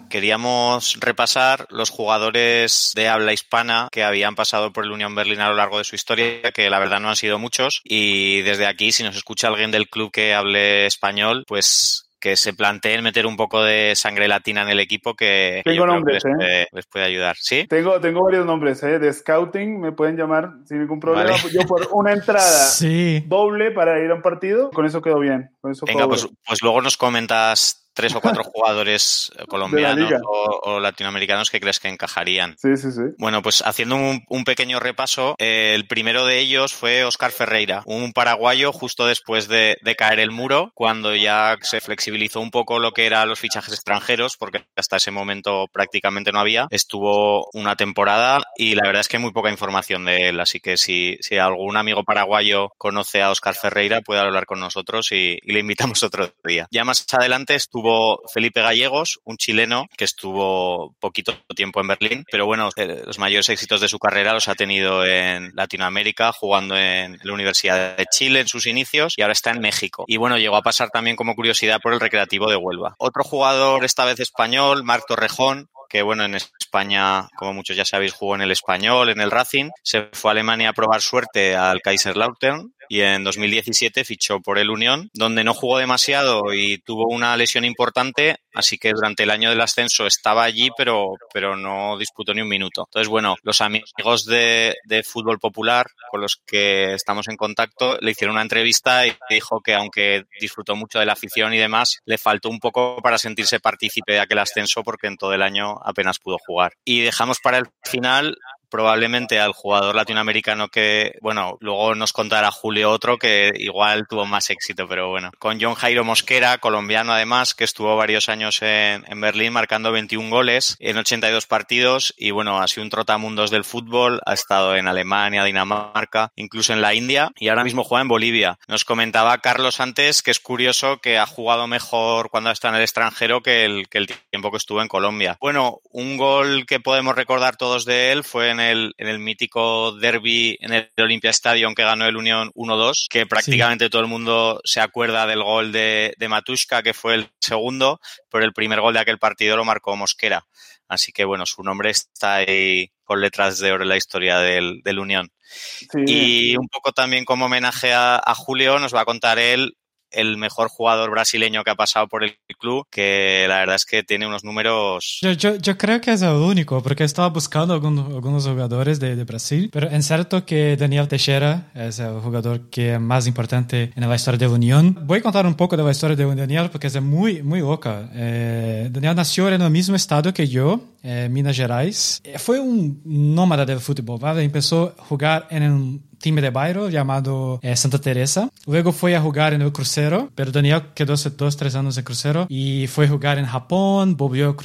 Queríamos 0.09 0.97
repasar 0.99 1.67
los 1.69 1.89
jugadores 1.89 2.91
de 2.95 3.09
habla 3.09 3.33
hispana 3.33 3.89
que 3.91 4.03
habían 4.03 4.35
pasado 4.35 4.71
por 4.71 4.85
el 4.85 4.91
Unión 4.91 5.15
Berlín 5.15 5.41
a 5.41 5.49
lo 5.49 5.55
largo 5.55 5.77
de 5.77 5.83
su 5.83 5.95
historia, 5.95 6.51
que 6.53 6.69
la 6.69 6.79
verdad 6.79 6.99
no 6.99 7.09
han 7.09 7.15
sido 7.15 7.39
muchos. 7.39 7.81
Y 7.83 8.41
desde 8.41 8.67
aquí, 8.67 8.91
si 8.91 9.03
nos 9.03 9.15
escucha 9.15 9.49
alguien 9.49 9.71
del 9.71 9.89
club 9.89 10.11
que 10.11 10.33
hable 10.33 10.85
español, 10.85 11.43
pues 11.47 12.06
que 12.27 12.35
se 12.35 12.53
planteen 12.53 13.01
meter 13.01 13.25
un 13.25 13.37
poco 13.37 13.63
de 13.63 13.95
sangre 13.95 14.27
latina 14.27 14.63
en 14.63 14.67
el 14.67 14.81
equipo 14.81 15.13
que, 15.13 15.61
tengo 15.63 15.85
nombres, 15.85 16.25
¿eh? 16.25 16.67
les, 16.73 16.85
puede 16.85 17.05
ayudar. 17.05 17.37
¿Sí? 17.39 17.65
Tengo, 17.69 18.01
tengo 18.01 18.21
varios 18.21 18.45
nombres 18.45 18.83
¿eh? 18.83 18.99
de 18.99 19.13
scouting, 19.13 19.79
me 19.79 19.93
pueden 19.93 20.17
llamar 20.17 20.51
sin 20.65 20.79
ningún 20.79 20.99
problema. 20.99 21.37
Yo 21.53 21.61
por 21.61 21.87
una 21.93 22.11
entrada 22.11 22.67
doble 23.25 23.71
para 23.71 24.03
ir 24.03 24.11
a 24.11 24.15
un 24.15 24.21
partido, 24.21 24.71
con 24.71 24.85
eso 24.85 25.01
quedo 25.01 25.19
bien. 25.19 25.51
Venga, 25.85 26.07
pues, 26.09 26.27
pues 26.45 26.61
luego 26.61 26.81
nos 26.81 26.97
comentas 26.97 27.86
tres 27.97 28.13
o 28.13 28.21
cuatro 28.21 28.43
jugadores 28.53 29.31
colombianos 29.49 30.13
o, 30.23 30.79
latinoamericanos 30.79 31.49
que 31.49 31.59
crees 31.59 31.79
que 31.79 31.89
encajarían. 31.89 32.55
Sí, 32.59 32.77
sí, 32.77 32.91
sí. 32.91 33.01
Bueno, 33.17 33.41
pues 33.41 33.63
haciendo 33.65 33.95
un, 33.95 34.43
pequeño 34.45 34.79
repaso, 34.79 35.35
eh, 35.39 35.73
el 35.73 35.87
primero 35.87 36.25
de 36.25 36.39
ellos 36.39 36.73
fue 36.73 37.03
Oscar 37.03 37.31
Ferreira, 37.31 37.81
un 37.85 38.13
paraguayo 38.13 38.71
justo 38.71 39.07
después 39.07 39.47
de, 39.47 39.77
caer 39.97 40.19
el 40.19 40.29
muro, 40.29 40.71
cuando 40.75 41.15
ya 41.15 41.57
se 41.61 41.81
flexibilizó 41.81 42.39
un 42.39 42.51
poco 42.51 42.77
lo 42.77 42.91
que 42.91 43.07
eran 43.07 43.27
los 43.27 43.39
fichajes 43.39 43.73
extranjeros, 43.73 44.37
porque 44.37 44.63
hasta 44.75 44.97
ese 44.97 45.09
momento 45.09 45.65
prácticamente 45.73 46.31
no 46.31 46.39
había. 46.39 46.67
Estuvo 46.69 47.49
una 47.53 47.75
temporada 47.75 48.43
y 48.55 48.75
la 48.75 48.83
verdad 48.83 49.01
es 49.01 49.07
que 49.07 49.17
hay 49.17 49.23
muy 49.23 49.31
poca 49.31 49.49
información 49.49 50.05
de 50.05 50.29
él, 50.29 50.39
así 50.39 50.59
que 50.59 50.77
si, 50.77 51.17
si 51.21 51.39
algún 51.39 51.77
amigo 51.77 52.03
paraguayo 52.03 52.69
conoce 52.77 53.23
a 53.23 53.31
Oscar 53.31 53.55
Ferreira, 53.55 54.01
puede 54.01 54.21
hablar 54.21 54.45
con 54.45 54.59
nosotros 54.59 55.11
y, 55.11 55.39
y 55.41 55.51
le 55.51 55.61
invitamos 55.61 56.03
otro 56.03 56.31
día. 56.43 56.67
Ya 56.69 56.83
más 56.83 57.07
adelante 57.11 57.55
estuvo 57.55 57.86
Felipe 58.33 58.61
Gallegos, 58.61 59.19
un 59.23 59.37
chileno 59.37 59.87
que 59.97 60.05
estuvo 60.05 60.95
poquito 60.99 61.33
tiempo 61.55 61.81
en 61.81 61.87
Berlín, 61.87 62.25
pero 62.31 62.45
bueno, 62.45 62.69
eh, 62.75 63.03
los 63.05 63.19
mayores 63.19 63.49
éxitos 63.49 63.81
de 63.81 63.87
su 63.87 63.99
carrera 63.99 64.33
los 64.33 64.47
ha 64.47 64.55
tenido 64.55 65.05
en 65.05 65.51
Latinoamérica, 65.55 66.31
jugando 66.31 66.77
en 66.77 67.19
la 67.23 67.33
Universidad 67.33 67.97
de 67.97 68.05
Chile 68.05 68.41
en 68.41 68.47
sus 68.47 68.67
inicios 68.67 69.13
y 69.17 69.21
ahora 69.21 69.33
está 69.33 69.51
en 69.51 69.59
México. 69.59 70.05
Y 70.07 70.17
bueno, 70.17 70.37
llegó 70.37 70.55
a 70.55 70.61
pasar 70.61 70.89
también 70.89 71.15
como 71.15 71.35
curiosidad 71.35 71.79
por 71.81 71.93
el 71.93 71.99
Recreativo 71.99 72.49
de 72.49 72.55
Huelva. 72.57 72.95
Otro 72.97 73.23
jugador, 73.23 73.83
esta 73.83 74.05
vez 74.05 74.19
español, 74.19 74.83
Marc 74.83 75.05
Torrejón, 75.07 75.69
que 75.89 76.01
bueno, 76.01 76.25
en 76.25 76.35
España, 76.35 77.29
como 77.37 77.53
muchos 77.53 77.75
ya 77.75 77.85
sabéis, 77.85 78.13
jugó 78.13 78.35
en 78.35 78.41
el 78.41 78.51
Español, 78.51 79.09
en 79.09 79.21
el 79.21 79.31
Racing, 79.31 79.69
se 79.83 80.09
fue 80.13 80.31
a 80.31 80.33
Alemania 80.33 80.69
a 80.69 80.73
probar 80.73 81.01
suerte 81.01 81.55
al 81.55 81.81
Kaiserslautern 81.81 82.73
y 82.89 83.01
en 83.01 83.23
2017 83.23 84.03
fichó 84.03 84.39
por 84.39 84.57
el 84.57 84.69
Unión, 84.69 85.09
donde 85.13 85.43
no 85.43 85.53
jugó 85.53 85.77
demasiado 85.77 86.53
y 86.53 86.77
tuvo 86.79 87.07
una 87.07 87.35
lesión 87.37 87.65
importante, 87.65 88.37
así 88.53 88.77
que 88.77 88.91
durante 88.91 89.23
el 89.23 89.31
año 89.31 89.49
del 89.49 89.61
ascenso 89.61 90.05
estaba 90.05 90.43
allí, 90.43 90.69
pero, 90.77 91.13
pero 91.33 91.55
no 91.55 91.97
disputó 91.97 92.33
ni 92.33 92.41
un 92.41 92.49
minuto. 92.49 92.85
Entonces, 92.87 93.09
bueno, 93.09 93.35
los 93.43 93.61
amigos 93.61 94.25
de, 94.25 94.75
de 94.85 95.03
fútbol 95.03 95.39
popular 95.39 95.87
con 96.09 96.21
los 96.21 96.41
que 96.45 96.93
estamos 96.93 97.27
en 97.27 97.37
contacto 97.37 97.97
le 98.01 98.11
hicieron 98.11 98.35
una 98.35 98.41
entrevista 98.41 99.05
y 99.05 99.15
dijo 99.29 99.61
que 99.61 99.75
aunque 99.75 100.23
disfrutó 100.39 100.75
mucho 100.75 100.99
de 100.99 101.05
la 101.05 101.13
afición 101.13 101.53
y 101.53 101.57
demás, 101.57 101.99
le 102.05 102.17
faltó 102.17 102.49
un 102.49 102.59
poco 102.59 103.01
para 103.01 103.17
sentirse 103.17 103.59
partícipe 103.59 104.13
de 104.13 104.19
aquel 104.19 104.39
ascenso 104.39 104.83
porque 104.83 105.07
en 105.07 105.17
todo 105.17 105.33
el 105.33 105.41
año 105.41 105.77
apenas 105.83 106.19
pudo 106.19 106.37
jugar. 106.37 106.73
Y 106.85 107.01
dejamos 107.01 107.39
para 107.39 107.57
el 107.57 107.67
final 107.83 108.37
probablemente 108.69 109.39
al 109.39 109.53
jugador 109.53 109.95
latinoamericano 109.95 110.69
que, 110.69 111.13
bueno, 111.21 111.57
luego 111.59 111.95
nos 111.95 112.13
contará 112.13 112.51
Julio 112.51 112.91
otro 112.91 113.17
que 113.17 113.51
igual 113.55 114.07
tuvo 114.07 114.25
más 114.25 114.49
éxito, 114.49 114.87
pero 114.87 115.09
bueno. 115.09 115.31
Con 115.39 115.59
John 115.61 115.75
Jairo 115.75 116.03
Mosquera, 116.03 116.57
colombiano 116.57 117.13
además, 117.13 117.53
que 117.53 117.63
estuvo 117.63 117.95
varios 117.95 118.29
años 118.29 118.61
en, 118.61 119.05
en 119.07 119.21
Berlín 119.21 119.53
marcando 119.53 119.91
21 119.91 120.29
goles 120.29 120.75
en 120.79 120.97
82 120.97 121.45
partidos 121.45 122.13
y 122.17 122.31
bueno, 122.31 122.59
ha 122.59 122.67
sido 122.67 122.83
un 122.83 122.89
trotamundos 122.89 123.51
del 123.51 123.63
fútbol, 123.63 124.21
ha 124.25 124.33
estado 124.33 124.75
en 124.75 124.87
Alemania, 124.87 125.43
Dinamarca, 125.43 126.31
incluso 126.35 126.73
en 126.73 126.81
la 126.81 126.93
India 126.93 127.31
y 127.37 127.49
ahora 127.49 127.63
mismo 127.63 127.83
juega 127.83 128.01
en 128.01 128.07
Bolivia. 128.07 128.59
Nos 128.67 128.85
comentaba 128.85 129.37
Carlos 129.39 129.79
antes 129.79 130.23
que 130.23 130.31
es 130.31 130.39
curioso 130.39 130.97
que 130.97 131.17
ha 131.17 131.25
jugado 131.25 131.67
mejor 131.67 132.29
cuando 132.29 132.51
está 132.51 132.69
en 132.69 132.75
el 132.75 132.81
extranjero 132.81 133.41
que 133.41 133.65
el, 133.65 133.87
que 133.89 133.97
el 133.97 134.07
tiempo 134.07 134.51
que 134.51 134.57
estuvo 134.57 134.81
en 134.81 134.87
Colombia. 134.87 135.37
Bueno, 135.39 135.79
un 135.91 136.17
gol 136.17 136.65
que 136.65 136.79
podemos 136.79 137.15
recordar 137.15 137.57
todos 137.57 137.85
de 137.85 138.11
él 138.11 138.23
fue 138.23 138.49
en 138.49 138.56
el, 138.59 138.93
en 138.97 139.07
el 139.07 139.19
mítico 139.19 139.91
derby 139.93 140.57
en 140.59 140.73
el 140.73 140.91
Olympia 140.97 141.31
Stadium 141.31 141.73
que 141.73 141.83
ganó 141.83 142.05
el 142.05 142.17
Unión 142.17 142.51
1-2, 142.55 143.07
que 143.09 143.25
prácticamente 143.25 143.89
todo 143.89 144.01
el 144.01 144.07
mundo 144.07 144.59
se 144.63 144.81
acuerda 144.81 145.25
del 145.27 145.43
gol 145.43 145.71
de, 145.71 146.13
de 146.17 146.27
Matushka, 146.27 146.83
que 146.83 146.93
fue 146.93 147.15
el 147.15 147.29
segundo, 147.39 147.99
pero 148.29 148.45
el 148.45 148.53
primer 148.53 148.81
gol 148.81 148.93
de 148.93 148.99
aquel 148.99 149.19
partido 149.19 149.57
lo 149.57 149.65
marcó 149.65 149.95
Mosquera. 149.95 150.45
Así 150.87 151.11
que 151.11 151.25
bueno, 151.25 151.45
su 151.45 151.63
nombre 151.63 151.89
está 151.89 152.35
ahí 152.35 152.91
con 153.03 153.21
letras 153.21 153.59
de 153.59 153.71
oro 153.71 153.83
en 153.83 153.89
la 153.89 153.97
historia 153.97 154.39
del, 154.39 154.81
del 154.83 154.99
Unión. 154.99 155.31
Sí. 155.47 156.03
Y 156.05 156.57
un 156.57 156.67
poco 156.67 156.91
también 156.91 157.25
como 157.25 157.45
homenaje 157.45 157.93
a, 157.93 158.21
a, 158.23 158.35
Julio, 158.35 158.79
nos 158.79 158.93
va 158.93 159.01
a 159.01 159.05
contar 159.05 159.39
él 159.39 159.77
el 160.11 160.37
mejor 160.37 160.69
jugador 160.69 161.11
brasileño 161.11 161.63
que 161.63 161.71
ha 161.71 161.75
pasado 161.75 162.07
por 162.07 162.23
el 162.23 162.37
club, 162.59 162.85
que 162.89 163.45
la 163.47 163.59
verdad 163.59 163.75
es 163.75 163.85
que 163.85 164.03
tiene 164.03 164.27
unos 164.27 164.43
números... 164.43 165.19
Yo, 165.21 165.77
creo 165.77 166.01
que 166.01 166.11
es 166.11 166.21
el 166.21 166.33
único, 166.33 166.81
porque 166.81 167.03
estaba 167.03 167.29
buscando 167.29 167.73
algunos, 167.73 168.45
jugadores 168.45 168.99
de, 168.99 169.15
de, 169.15 169.23
Brasil, 169.23 169.69
pero 169.71 169.87
es 169.87 170.07
cierto 170.07 170.45
que 170.45 170.77
Daniel 170.77 171.07
Teixeira 171.07 171.71
es 171.75 171.99
el 171.99 172.19
jugador 172.19 172.69
que 172.69 172.93
es 172.93 172.99
más 172.99 173.27
importante 173.27 173.91
en 173.95 174.09
la 174.09 174.15
historia 174.15 174.37
de 174.37 174.45
la 174.47 174.53
Unión. 174.53 174.97
Voy 175.03 175.19
a 175.19 175.21
contar 175.21 175.45
un 175.45 175.55
poco 175.55 175.75
de 175.75 175.83
la 175.83 175.91
historia 175.91 176.15
de 176.15 176.35
Daniel 176.35 176.69
porque 176.71 176.87
es 176.87 177.01
muy, 177.01 177.43
muy 177.43 177.59
loca. 177.59 178.09
Eh, 178.13 178.89
Daniel 178.91 179.15
nació 179.15 179.49
en 179.49 179.61
el 179.61 179.69
mismo 179.69 179.95
estado 179.95 180.33
que 180.33 180.47
yo, 180.47 180.81
eh, 181.03 181.27
Minas 181.29 181.55
Gerais. 181.55 182.21
Fue 182.37 182.59
un 182.59 183.01
nómada 183.05 183.65
del 183.65 183.79
fútbol, 183.79 184.19
¿vale? 184.19 184.43
Empezó 184.43 184.95
a 184.97 185.03
jugar 185.03 185.47
en 185.49 185.63
un 185.71 186.07
time 186.17 186.41
de 186.41 186.49
bairro 186.49 186.89
llamado 186.89 187.59
eh, 187.61 187.75
Santa 187.75 187.99
Teresa. 187.99 188.49
Luego 188.65 188.91
fue 188.91 189.15
a 189.15 189.21
jugar 189.21 189.53
en 189.53 189.61
el 189.61 189.71
crucero, 189.71 190.29
pero 190.35 190.51
Daniel 190.51 190.81
quedó 190.93 191.15
dos, 191.15 191.57
tres 191.57 191.75
años 191.75 191.97
en 191.97 192.03
crucero 192.03 192.45
y 192.49 192.87
fue 192.87 193.05
a 193.05 193.09
jugar 193.09 193.37
en 193.37 193.45
Japón, 193.45 194.17
volvió 194.17 194.55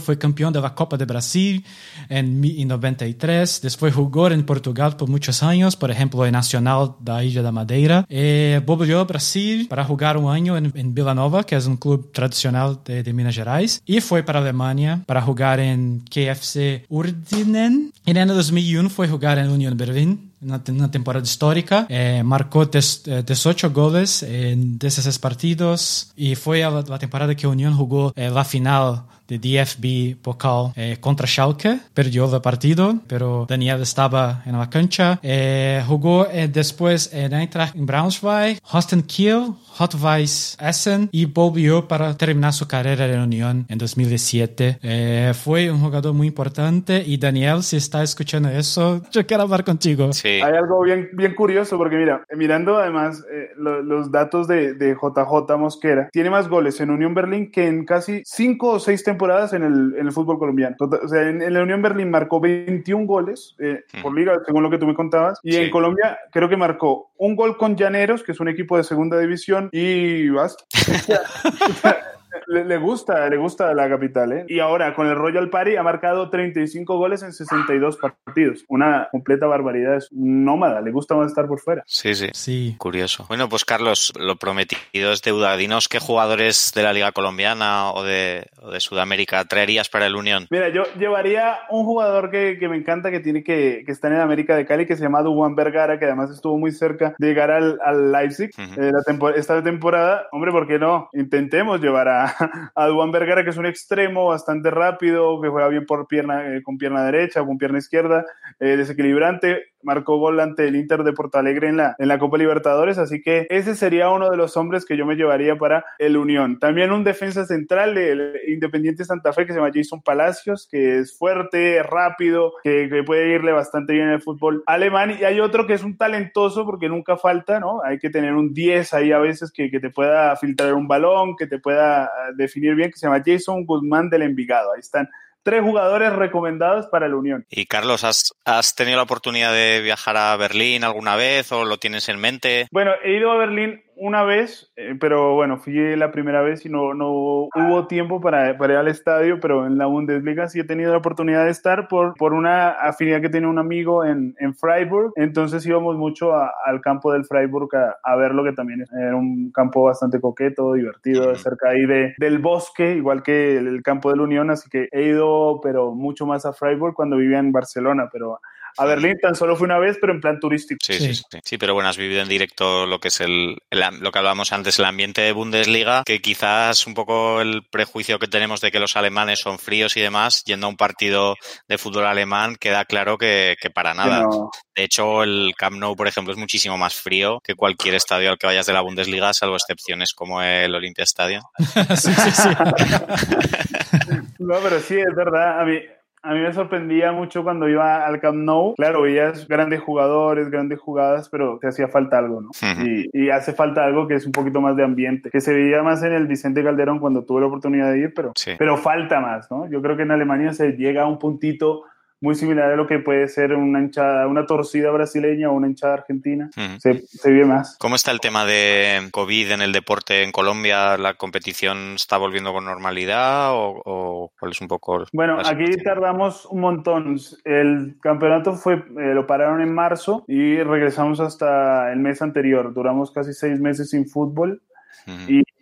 fue 0.00 0.18
campeón 0.18 0.52
de 0.52 0.60
la 0.60 0.74
Copa 0.74 0.96
de 0.96 1.04
Brasil 1.04 1.64
en, 2.08 2.44
en 2.44 2.68
93. 2.68 3.60
Después 3.62 3.94
jugó 3.94 4.28
en 4.28 4.44
Portugal 4.44 4.96
por 4.96 5.08
muchos 5.08 5.42
años, 5.42 5.76
por 5.76 5.90
ejemplo, 5.90 6.24
en 6.24 6.32
Nacional 6.32 6.94
de 7.00 7.12
la 7.12 7.24
Isla 7.24 7.42
de 7.42 7.52
Madeira. 7.52 8.06
Eh, 8.08 8.60
volvió 8.64 9.04
Brasil 9.04 9.66
para 9.68 9.84
jugar 9.84 10.16
un 10.16 10.32
año 10.32 10.56
en, 10.56 10.72
en 10.74 10.94
Vila 10.94 11.14
Nova, 11.14 11.44
que 11.44 11.56
es 11.56 11.66
un 11.66 11.76
club 11.76 12.10
tradicional 12.12 12.80
de, 12.84 13.02
de, 13.02 13.12
Minas 13.12 13.34
Gerais, 13.34 13.82
y 13.84 14.00
fue 14.00 14.22
para 14.22 14.40
Alemania 14.40 15.02
para 15.06 15.20
jugar 15.20 15.60
en 15.60 15.81
KFC 16.10 16.86
Urdinen. 16.88 17.92
Y 18.04 18.10
en 18.10 18.16
el 18.16 18.28
2001 18.28 18.90
fue 18.90 19.06
a 19.06 19.10
jugar 19.10 19.38
en 19.38 19.50
Unión 19.50 19.76
Berlín 19.76 20.32
una, 20.42 20.90
temporada 20.90 21.24
histórica. 21.24 21.86
Eh, 21.88 22.22
marcó 22.24 22.66
18 22.66 23.70
goles 23.70 24.22
en 24.22 24.78
16 24.78 25.18
partidos 25.18 26.12
y 26.16 26.34
fue 26.34 26.60
la, 26.60 26.82
la 26.82 26.98
temporada 26.98 27.34
que 27.34 27.46
Unión 27.46 27.74
jugó 27.74 28.12
eh, 28.16 28.30
la 28.30 28.44
final 28.44 29.04
de 29.28 29.38
DFB 29.38 30.20
Pokal 30.20 30.72
eh, 30.76 30.96
contra 31.00 31.26
Schalke. 31.26 31.78
Perdió 31.94 32.34
el 32.34 32.40
partido, 32.40 32.98
pero 33.06 33.46
Daniel 33.48 33.82
estaba 33.82 34.42
en 34.46 34.58
la 34.58 34.68
cancha. 34.68 35.18
Eh, 35.22 35.82
jugó 35.86 36.26
eh, 36.30 36.48
después 36.48 37.12
en 37.12 37.32
Eintracht 37.32 37.74
en 37.76 37.86
Braunschweig, 37.86 38.58
Holstein 38.70 39.02
Kiel, 39.02 39.54
Hot 39.78 39.94
Vice 39.94 40.56
Essen 40.60 41.08
y 41.12 41.24
volvió 41.24 41.88
para 41.88 42.16
terminar 42.16 42.52
su 42.52 42.68
carrera 42.68 43.06
en 43.06 43.20
Unión 43.20 43.66
en 43.68 43.78
2017. 43.78 44.78
Eh, 44.82 45.32
fue 45.34 45.70
un 45.70 45.80
jugador 45.80 46.12
muy 46.12 46.26
importante 46.28 47.02
y 47.04 47.16
Daniel, 47.16 47.62
si 47.62 47.76
está 47.76 48.02
escuchando 48.02 48.48
eso, 48.48 49.02
yo 49.10 49.26
quiero 49.26 49.44
hablar 49.44 49.64
contigo. 49.64 50.12
Sí. 50.12 50.28
Hay 50.28 50.54
algo 50.54 50.82
bien, 50.82 51.08
bien 51.14 51.34
curioso 51.34 51.78
porque 51.78 51.96
mira, 51.96 52.24
mirando 52.36 52.76
además 52.76 53.24
eh, 53.32 53.50
lo, 53.56 53.82
los 53.82 54.10
datos 54.10 54.46
de, 54.46 54.74
de, 54.74 54.94
JJ 54.94 55.56
Mosquera, 55.58 56.08
tiene 56.12 56.30
más 56.30 56.48
goles 56.48 56.80
en 56.80 56.90
Unión 56.90 57.14
Berlín 57.14 57.50
que 57.50 57.66
en 57.66 57.84
casi 57.84 58.22
cinco 58.24 58.72
o 58.72 58.80
seis 58.80 59.02
temporadas 59.02 59.11
en 59.52 59.62
el, 59.62 59.94
en 59.98 60.06
el 60.06 60.12
fútbol 60.12 60.38
colombiano. 60.38 60.76
O 60.78 61.08
sea, 61.08 61.28
en, 61.28 61.42
en, 61.42 61.54
la 61.54 61.62
Unión 61.62 61.82
Berlín 61.82 62.10
marcó 62.10 62.40
21 62.40 63.06
goles 63.06 63.54
eh, 63.58 63.84
mm. 63.92 64.02
por 64.02 64.14
liga, 64.14 64.38
según 64.44 64.62
lo 64.62 64.70
que 64.70 64.78
tú 64.78 64.86
me 64.86 64.94
contabas, 64.94 65.38
y 65.42 65.52
sí. 65.52 65.58
en 65.58 65.70
Colombia 65.70 66.18
creo 66.30 66.48
que 66.48 66.56
marcó 66.56 67.10
un 67.18 67.36
gol 67.36 67.56
con 67.56 67.76
Llaneros, 67.76 68.22
que 68.22 68.32
es 68.32 68.40
un 68.40 68.48
equipo 68.48 68.76
de 68.76 68.84
segunda 68.84 69.18
división, 69.18 69.68
y 69.72 70.28
basta. 70.28 70.64
le, 72.46 72.64
le, 72.64 72.76
gusta, 72.78 73.28
le 73.28 73.36
gusta 73.36 73.72
la 73.74 73.88
capital, 73.88 74.32
¿eh? 74.32 74.44
Y 74.48 74.60
ahora 74.60 74.94
con 74.94 75.06
el 75.06 75.16
Royal 75.16 75.50
Party 75.50 75.76
ha 75.76 75.82
marcado 75.82 76.30
35 76.30 76.96
goles 76.96 77.22
en 77.22 77.32
62 77.32 77.98
partidos. 77.98 78.64
Una 78.68 79.08
completa 79.10 79.46
barbaridad, 79.46 79.96
es 79.96 80.08
un 80.12 80.44
nómada, 80.44 80.80
le 80.80 80.90
gusta 80.90 81.14
más 81.14 81.28
estar 81.28 81.46
por 81.46 81.60
fuera. 81.60 81.82
Sí, 81.86 82.14
sí. 82.14 82.28
Sí. 82.32 82.76
Curioso. 82.78 83.24
Bueno, 83.28 83.48
pues 83.48 83.64
Carlos, 83.64 84.12
lo 84.18 84.36
prometido 84.36 85.12
es 85.12 85.22
deuda. 85.22 85.56
Dinos 85.56 85.88
qué 85.88 85.98
jugadores 85.98 86.72
de 86.74 86.82
la 86.82 86.92
Liga 86.92 87.12
Colombiana 87.12 87.92
o 87.92 88.02
de, 88.02 88.46
o 88.60 88.70
de 88.70 88.80
Sudamérica 88.80 89.44
traerías 89.44 89.88
para 89.88 90.06
el 90.06 90.16
Unión. 90.16 90.46
Mira, 90.50 90.68
yo 90.68 90.84
llevaría 90.98 91.60
un 91.70 91.84
jugador 91.84 92.30
que, 92.30 92.58
que 92.58 92.68
me 92.68 92.76
encanta, 92.76 93.10
que 93.10 93.20
tiene 93.20 93.42
que, 93.42 93.82
que 93.84 93.92
está 93.92 94.08
en 94.08 94.16
América 94.16 94.56
de 94.56 94.66
Cali, 94.66 94.86
que 94.86 94.96
se 94.96 95.02
llama 95.02 95.22
Duan 95.22 95.54
Vergara, 95.54 95.98
que 95.98 96.06
además 96.06 96.30
estuvo 96.30 96.58
muy 96.58 96.72
cerca 96.72 97.14
de 97.18 97.26
llegar 97.26 97.50
al, 97.50 97.78
al 97.84 98.12
Leipzig 98.12 98.50
uh 98.58 98.62
-huh. 98.62 98.78
eh, 98.78 98.92
la 98.92 99.30
esta 99.36 99.62
temporada. 99.62 100.28
Hombre, 100.32 100.50
¿por 100.50 100.66
qué 100.66 100.78
no? 100.78 101.08
Intentemos 101.12 101.80
llevar 101.80 102.08
a, 102.08 102.21
a 102.74 102.86
Duan 102.86 103.10
Vergara, 103.10 103.44
que 103.44 103.50
es 103.50 103.56
un 103.56 103.66
extremo 103.66 104.26
bastante 104.26 104.70
rápido, 104.70 105.40
que 105.40 105.48
juega 105.48 105.68
bien 105.68 105.86
por 105.86 106.06
pierna, 106.06 106.56
eh, 106.56 106.62
con 106.62 106.78
pierna 106.78 107.04
derecha, 107.04 107.44
con 107.44 107.58
pierna 107.58 107.78
izquierda, 107.78 108.24
eh, 108.60 108.76
desequilibrante, 108.76 109.72
marcó 109.82 110.18
gol 110.18 110.40
ante 110.40 110.68
el 110.68 110.76
Inter 110.76 111.02
de 111.02 111.12
Porto 111.12 111.38
Alegre 111.38 111.68
en 111.68 111.76
la, 111.76 111.96
en 111.98 112.08
la 112.08 112.18
Copa 112.18 112.38
Libertadores, 112.38 112.98
así 112.98 113.20
que 113.20 113.46
ese 113.50 113.74
sería 113.74 114.10
uno 114.10 114.30
de 114.30 114.36
los 114.36 114.56
hombres 114.56 114.84
que 114.84 114.96
yo 114.96 115.06
me 115.06 115.16
llevaría 115.16 115.56
para 115.56 115.84
el 115.98 116.16
Unión. 116.16 116.58
También 116.58 116.92
un 116.92 117.04
defensa 117.04 117.44
central 117.44 117.94
del 117.94 118.38
Independiente 118.46 119.04
Santa 119.04 119.32
Fe 119.32 119.46
que 119.46 119.52
se 119.52 119.58
llama 119.58 119.72
Jason 119.74 120.02
Palacios, 120.02 120.68
que 120.70 120.98
es 120.98 121.16
fuerte, 121.16 121.82
rápido, 121.82 122.52
que, 122.62 123.02
puede 123.04 123.34
irle 123.34 123.52
bastante 123.52 123.94
bien 123.94 124.06
en 124.06 124.12
el 124.12 124.22
fútbol 124.22 124.62
alemán. 124.66 125.16
Y 125.18 125.24
hay 125.24 125.40
otro 125.40 125.66
que 125.66 125.74
es 125.74 125.82
un 125.82 125.96
talentoso 125.96 126.64
porque 126.64 126.88
nunca 126.88 127.16
falta, 127.16 127.58
¿no? 127.58 127.82
Hay 127.82 127.98
que 127.98 128.10
tener 128.10 128.34
un 128.34 128.54
10 128.54 128.94
ahí 128.94 129.10
a 129.10 129.18
veces 129.18 129.50
que 129.50 129.68
te 129.68 129.90
pueda 129.90 130.36
filtrar 130.36 130.74
un 130.74 130.86
balón, 130.86 131.34
que 131.36 131.46
te 131.46 131.58
pueda 131.58 132.11
definir 132.34 132.74
bien, 132.74 132.90
que 132.90 132.98
se 132.98 133.06
llama 133.06 133.22
Jason 133.24 133.64
Guzmán 133.64 134.08
del 134.08 134.22
Envigado. 134.22 134.72
Ahí 134.72 134.80
están 134.80 135.08
tres 135.42 135.62
jugadores 135.62 136.12
recomendados 136.12 136.86
para 136.86 137.08
la 137.08 137.16
Unión. 137.16 137.46
Y 137.50 137.66
Carlos, 137.66 138.04
¿has, 138.04 138.32
¿has, 138.44 138.74
tenido 138.74 138.96
la 138.96 139.02
oportunidad 139.02 139.52
de 139.52 139.80
viajar 139.80 140.16
a 140.16 140.36
Berlín 140.36 140.84
alguna 140.84 141.16
vez 141.16 141.50
o 141.52 141.64
lo 141.64 141.78
tienes 141.78 142.08
en 142.08 142.18
mente? 142.18 142.68
Bueno, 142.70 142.92
he 143.02 143.16
ido 143.16 143.30
a 143.32 143.36
Berlín 143.36 143.82
una 144.02 144.24
vez, 144.24 144.72
eh, 144.74 144.96
pero 144.98 145.36
bueno, 145.36 145.58
fui 145.58 145.94
la 145.94 146.10
primera 146.10 146.42
vez 146.42 146.66
y 146.66 146.68
no, 146.68 146.92
no 146.92 147.12
hubo 147.12 147.86
tiempo 147.86 148.20
para, 148.20 148.58
para, 148.58 148.72
ir 148.72 148.78
al 148.80 148.88
estadio, 148.88 149.38
pero 149.38 149.64
en 149.64 149.78
la 149.78 149.86
Bundesliga 149.86 150.48
sí 150.48 150.58
he 150.58 150.64
tenido 150.64 150.90
la 150.90 150.98
oportunidad 150.98 151.44
de 151.44 151.52
estar 151.52 151.86
por, 151.86 152.14
por 152.14 152.32
una 152.32 152.70
afinidad 152.70 153.20
que 153.20 153.28
tiene 153.28 153.46
un 153.46 153.60
amigo 153.60 154.04
en, 154.04 154.34
en 154.40 154.56
Freiburg, 154.56 155.12
entonces 155.14 155.64
íbamos 155.66 155.96
mucho 155.96 156.34
a, 156.34 156.50
al 156.66 156.80
campo 156.80 157.12
del 157.12 157.24
Freiburg 157.24 157.68
a, 157.76 157.96
a, 158.02 158.16
verlo, 158.16 158.42
que 158.42 158.52
también 158.52 158.84
era 158.92 159.14
un 159.14 159.52
campo 159.52 159.84
bastante 159.84 160.20
coqueto, 160.20 160.72
divertido, 160.72 161.36
cerca 161.36 161.68
ahí 161.68 161.86
de, 161.86 162.14
del 162.18 162.40
bosque, 162.40 162.96
igual 162.96 163.22
que 163.22 163.56
el, 163.56 163.68
el 163.68 163.82
campo 163.84 164.10
de 164.10 164.16
la 164.16 164.24
Unión, 164.24 164.50
así 164.50 164.68
que 164.68 164.88
he 164.90 165.04
ido, 165.04 165.60
pero 165.62 165.94
mucho 165.94 166.26
más 166.26 166.44
a 166.44 166.52
Freiburg 166.52 166.94
cuando 166.94 167.18
vivía 167.18 167.38
en 167.38 167.52
Barcelona, 167.52 168.08
pero 168.12 168.40
a 168.76 168.84
Berlín 168.84 169.16
tan 169.20 169.34
solo 169.34 169.56
fue 169.56 169.66
una 169.66 169.78
vez, 169.78 169.98
pero 170.00 170.12
en 170.12 170.20
plan 170.20 170.40
turístico. 170.40 170.78
Sí, 170.82 170.94
sí, 170.94 171.14
sí. 171.14 171.24
sí 171.44 171.58
pero 171.58 171.74
bueno, 171.74 171.88
has 171.88 171.96
vivido 171.96 172.22
en 172.22 172.28
directo 172.28 172.86
lo 172.86 172.98
que 172.98 173.08
es 173.08 173.20
el, 173.20 173.58
el, 173.70 173.80
lo 174.00 174.12
que 174.12 174.18
hablábamos 174.18 174.52
antes, 174.52 174.78
el 174.78 174.84
ambiente 174.84 175.22
de 175.22 175.32
Bundesliga, 175.32 176.02
que 176.04 176.20
quizás 176.20 176.86
un 176.86 176.94
poco 176.94 177.40
el 177.40 177.62
prejuicio 177.70 178.18
que 178.18 178.28
tenemos 178.28 178.60
de 178.60 178.70
que 178.70 178.80
los 178.80 178.96
alemanes 178.96 179.40
son 179.40 179.58
fríos 179.58 179.96
y 179.96 180.00
demás, 180.00 180.44
yendo 180.44 180.66
a 180.66 180.70
un 180.70 180.76
partido 180.76 181.36
de 181.68 181.78
fútbol 181.78 182.06
alemán, 182.06 182.56
queda 182.56 182.84
claro 182.84 183.18
que, 183.18 183.56
que 183.60 183.70
para 183.70 183.94
nada. 183.94 184.22
No. 184.22 184.50
De 184.74 184.84
hecho, 184.84 185.22
el 185.22 185.52
Camp 185.56 185.76
Nou, 185.76 185.94
por 185.94 186.08
ejemplo, 186.08 186.32
es 186.32 186.38
muchísimo 186.38 186.78
más 186.78 186.94
frío 186.94 187.40
que 187.44 187.54
cualquier 187.54 187.94
estadio 187.94 188.30
al 188.30 188.38
que 188.38 188.46
vayas 188.46 188.66
de 188.66 188.72
la 188.72 188.80
Bundesliga, 188.80 189.34
salvo 189.34 189.56
excepciones 189.56 190.12
como 190.14 190.42
el 190.42 190.74
Olympia 190.74 191.04
Stadium. 191.04 191.42
sí, 191.96 192.12
sí, 192.14 192.30
sí. 192.30 192.48
no, 194.38 194.54
pero 194.62 194.80
sí, 194.80 194.98
es 194.98 195.14
verdad. 195.14 195.60
A 195.60 195.64
mí, 195.64 195.78
a 196.22 196.34
mí 196.34 196.40
me 196.40 196.52
sorprendía 196.52 197.10
mucho 197.10 197.42
cuando 197.42 197.68
iba 197.68 198.06
al 198.06 198.20
Camp 198.20 198.38
Nou. 198.38 198.74
Claro, 198.74 199.02
veías 199.02 199.48
grandes 199.48 199.80
jugadores, 199.80 200.50
grandes 200.50 200.78
jugadas, 200.78 201.28
pero 201.28 201.58
te 201.60 201.66
hacía 201.66 201.88
falta 201.88 202.18
algo, 202.18 202.40
¿no? 202.40 202.50
Y, 202.84 203.10
y, 203.12 203.30
hace 203.30 203.52
falta 203.52 203.84
algo 203.84 204.06
que 204.06 204.14
es 204.14 204.24
un 204.24 204.32
poquito 204.32 204.60
más 204.60 204.76
de 204.76 204.84
ambiente, 204.84 205.30
que 205.30 205.40
se 205.40 205.52
veía 205.52 205.82
más 205.82 206.02
en 206.04 206.12
el 206.12 206.28
Vicente 206.28 206.62
Calderón 206.62 207.00
cuando 207.00 207.24
tuve 207.24 207.40
la 207.40 207.48
oportunidad 207.48 207.90
de 207.90 207.98
ir, 207.98 208.14
pero, 208.14 208.32
sí. 208.36 208.52
pero 208.56 208.76
falta 208.76 209.20
más, 209.20 209.50
¿no? 209.50 209.68
Yo 209.68 209.82
creo 209.82 209.96
que 209.96 210.02
en 210.02 210.12
Alemania 210.12 210.52
se 210.52 210.72
llega 210.72 211.02
a 211.02 211.06
un 211.06 211.18
puntito 211.18 211.84
muy 212.22 212.36
similar 212.36 212.70
a 212.70 212.76
lo 212.76 212.86
que 212.86 213.00
puede 213.00 213.26
ser 213.28 213.52
una 213.52 213.80
hinchada, 213.80 214.28
una 214.28 214.46
torcida 214.46 214.90
brasileña 214.90 215.50
o 215.50 215.54
una 215.54 215.66
hinchada 215.66 215.94
argentina. 215.94 216.48
se, 216.78 217.02
se, 217.06 217.30
vive 217.30 217.44
más. 217.44 217.76
¿Cómo 217.78 217.96
está 217.96 218.12
el 218.12 218.20
tema 218.20 218.46
de 218.46 219.08
COVID 219.10 219.50
en 219.50 219.60
el 219.60 219.72
deporte 219.72 220.22
en 220.22 220.30
Colombia? 220.30 220.96
¿La 220.96 221.14
competición 221.14 221.96
está 221.96 222.18
volviendo 222.18 222.52
con 222.52 222.64
normalidad 222.64 223.50
o, 223.52 224.30
cuál 224.38 224.52
es 224.52 224.60
un 224.60 224.68
poco? 224.68 225.04
Bueno, 225.12 225.38
aquí 225.44 225.64
tardamos 225.82 226.46
un 226.46 226.60
montón. 226.60 227.18
El 227.44 227.96
campeonato 228.00 228.52
fue, 228.52 228.74
eh, 228.74 229.14
lo 229.14 229.26
pararon 229.26 229.60
en 229.60 229.74
marzo 229.74 230.24
y 230.28 230.62
regresamos 230.62 231.18
hasta 231.18 231.92
el 231.92 231.98
mes 231.98 232.22
anterior. 232.22 232.72
Duramos 232.72 233.10
casi 233.10 233.32
seis 233.32 233.58
meses 233.60 233.90
sin 233.90 234.08
fútbol. 234.08 234.62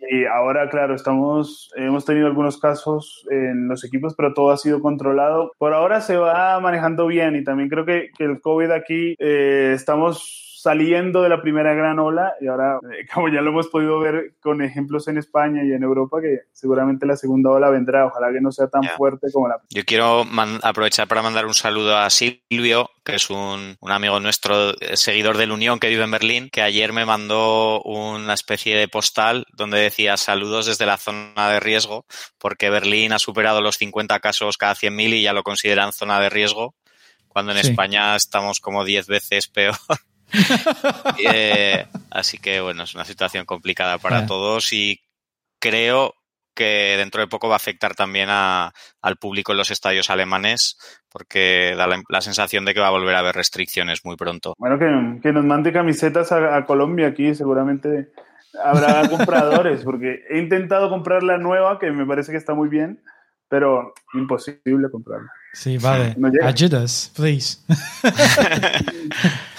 Y, 0.09 0.25
ahora, 0.25 0.69
claro, 0.69 0.95
estamos, 0.95 1.71
hemos 1.75 2.05
tenido 2.05 2.27
algunos 2.27 2.57
casos 2.57 3.25
en 3.29 3.67
los 3.67 3.83
equipos, 3.83 4.15
pero 4.15 4.33
todo 4.33 4.51
ha 4.51 4.57
sido 4.57 4.81
controlado. 4.81 5.51
Por 5.57 5.73
ahora 5.73 6.01
se 6.01 6.17
va 6.17 6.59
manejando 6.59 7.07
bien 7.07 7.35
y 7.35 7.43
también 7.43 7.69
creo 7.69 7.85
que, 7.85 8.09
que 8.17 8.23
el 8.23 8.41
COVID 8.41 8.71
aquí 8.71 9.15
eh, 9.19 9.73
estamos 9.75 10.50
saliendo 10.61 11.23
de 11.23 11.29
la 11.29 11.41
primera 11.41 11.73
gran 11.73 11.97
ola 11.97 12.35
y 12.39 12.45
ahora, 12.45 12.77
eh, 12.83 13.07
como 13.11 13.29
ya 13.29 13.41
lo 13.41 13.49
hemos 13.49 13.67
podido 13.67 13.99
ver 13.99 14.35
con 14.39 14.61
ejemplos 14.61 15.07
en 15.07 15.17
España 15.17 15.63
y 15.63 15.73
en 15.73 15.81
Europa, 15.81 16.21
que 16.21 16.41
seguramente 16.51 17.07
la 17.07 17.15
segunda 17.15 17.49
ola 17.49 17.71
vendrá, 17.71 18.05
ojalá 18.05 18.31
que 18.31 18.41
no 18.41 18.51
sea 18.51 18.67
tan 18.67 18.83
fuerte 18.95 19.31
como 19.33 19.47
la 19.47 19.59
Yo 19.71 19.83
quiero 19.85 20.23
aprovechar 20.61 21.07
para 21.07 21.23
mandar 21.23 21.47
un 21.47 21.55
saludo 21.55 21.97
a 21.97 22.07
Silvio, 22.11 22.91
que 23.03 23.15
es 23.15 23.31
un, 23.31 23.75
un, 23.79 23.91
amigo 23.91 24.19
nuestro, 24.19 24.79
eh, 24.79 24.97
seguidor 24.97 25.37
del 25.37 25.51
Unión, 25.51 25.79
que 25.79 25.89
vive 25.89 26.03
en 26.03 26.11
Berlín, 26.11 26.49
que 26.51 26.61
ayer 26.61 26.93
me 26.93 27.07
mandó 27.07 27.81
una 27.81 28.35
especie 28.35 28.77
de 28.77 28.87
postal 28.87 29.47
donde 29.53 29.79
decía 29.79 30.15
saludos 30.15 30.67
desde 30.67 30.85
la 30.85 30.97
zona 30.97 31.49
de 31.49 31.59
riesgo, 31.59 32.05
porque 32.37 32.69
Berlín 32.69 33.13
ha 33.13 33.19
superado 33.19 33.61
los 33.61 33.77
50 33.77 34.19
casos 34.19 34.57
cada 34.57 34.75
100.000 34.75 35.13
y 35.15 35.23
ya 35.23 35.33
lo 35.33 35.41
consideran 35.41 35.91
zona 35.91 36.19
de 36.19 36.29
riesgo, 36.29 36.75
cuando 37.27 37.51
en 37.51 37.57
España 37.57 38.15
estamos 38.15 38.59
como 38.59 38.85
10 38.85 39.07
veces 39.07 39.47
peor. 39.47 39.75
Eh, 41.33 41.85
así 42.09 42.37
que 42.37 42.61
bueno, 42.61 42.83
es 42.83 42.95
una 42.95 43.05
situación 43.05 43.45
complicada 43.45 43.97
para 43.97 44.25
todos 44.25 44.73
y 44.73 44.99
creo 45.59 46.15
que 46.53 46.95
dentro 46.97 47.21
de 47.21 47.27
poco 47.27 47.47
va 47.47 47.55
a 47.55 47.57
afectar 47.57 47.95
también 47.95 48.29
a, 48.29 48.73
al 49.01 49.17
público 49.17 49.51
en 49.51 49.57
los 49.57 49.71
estadios 49.71 50.09
alemanes 50.09 50.77
porque 51.09 51.73
da 51.77 51.87
la, 51.87 52.21
sensación 52.21 52.65
de 52.65 52.73
que 52.73 52.79
va 52.79 52.87
a 52.87 52.91
volver 52.91 53.15
a 53.15 53.19
haber 53.19 53.35
restricciones 53.35 54.05
muy 54.05 54.15
pronto. 54.15 54.55
Bueno, 54.57 54.79
que, 54.79 55.21
que 55.21 55.33
nos 55.33 55.45
mande 55.45 55.73
camisetas 55.73 56.31
a, 56.31 56.55
a, 56.55 56.65
Colombia 56.65 57.07
aquí, 57.07 57.35
seguramente 57.35 58.11
habrá 58.63 59.07
compradores, 59.09 59.83
porque 59.83 60.23
he 60.29 60.39
intentado 60.39 60.89
comprar 60.89 61.23
la 61.23 61.37
nueva, 61.37 61.79
que 61.79 61.91
me 61.91 62.05
parece 62.05 62.31
que 62.31 62.37
está 62.37 62.53
muy 62.53 62.69
bien, 62.69 63.01
pero 63.49 63.93
imposible 64.13 64.89
comprarla. 64.89 65.31
Sí, 65.53 65.77
vale. 65.77 66.15
No 66.17 66.31
Ayudas, 66.45 67.11
please. 67.15 67.59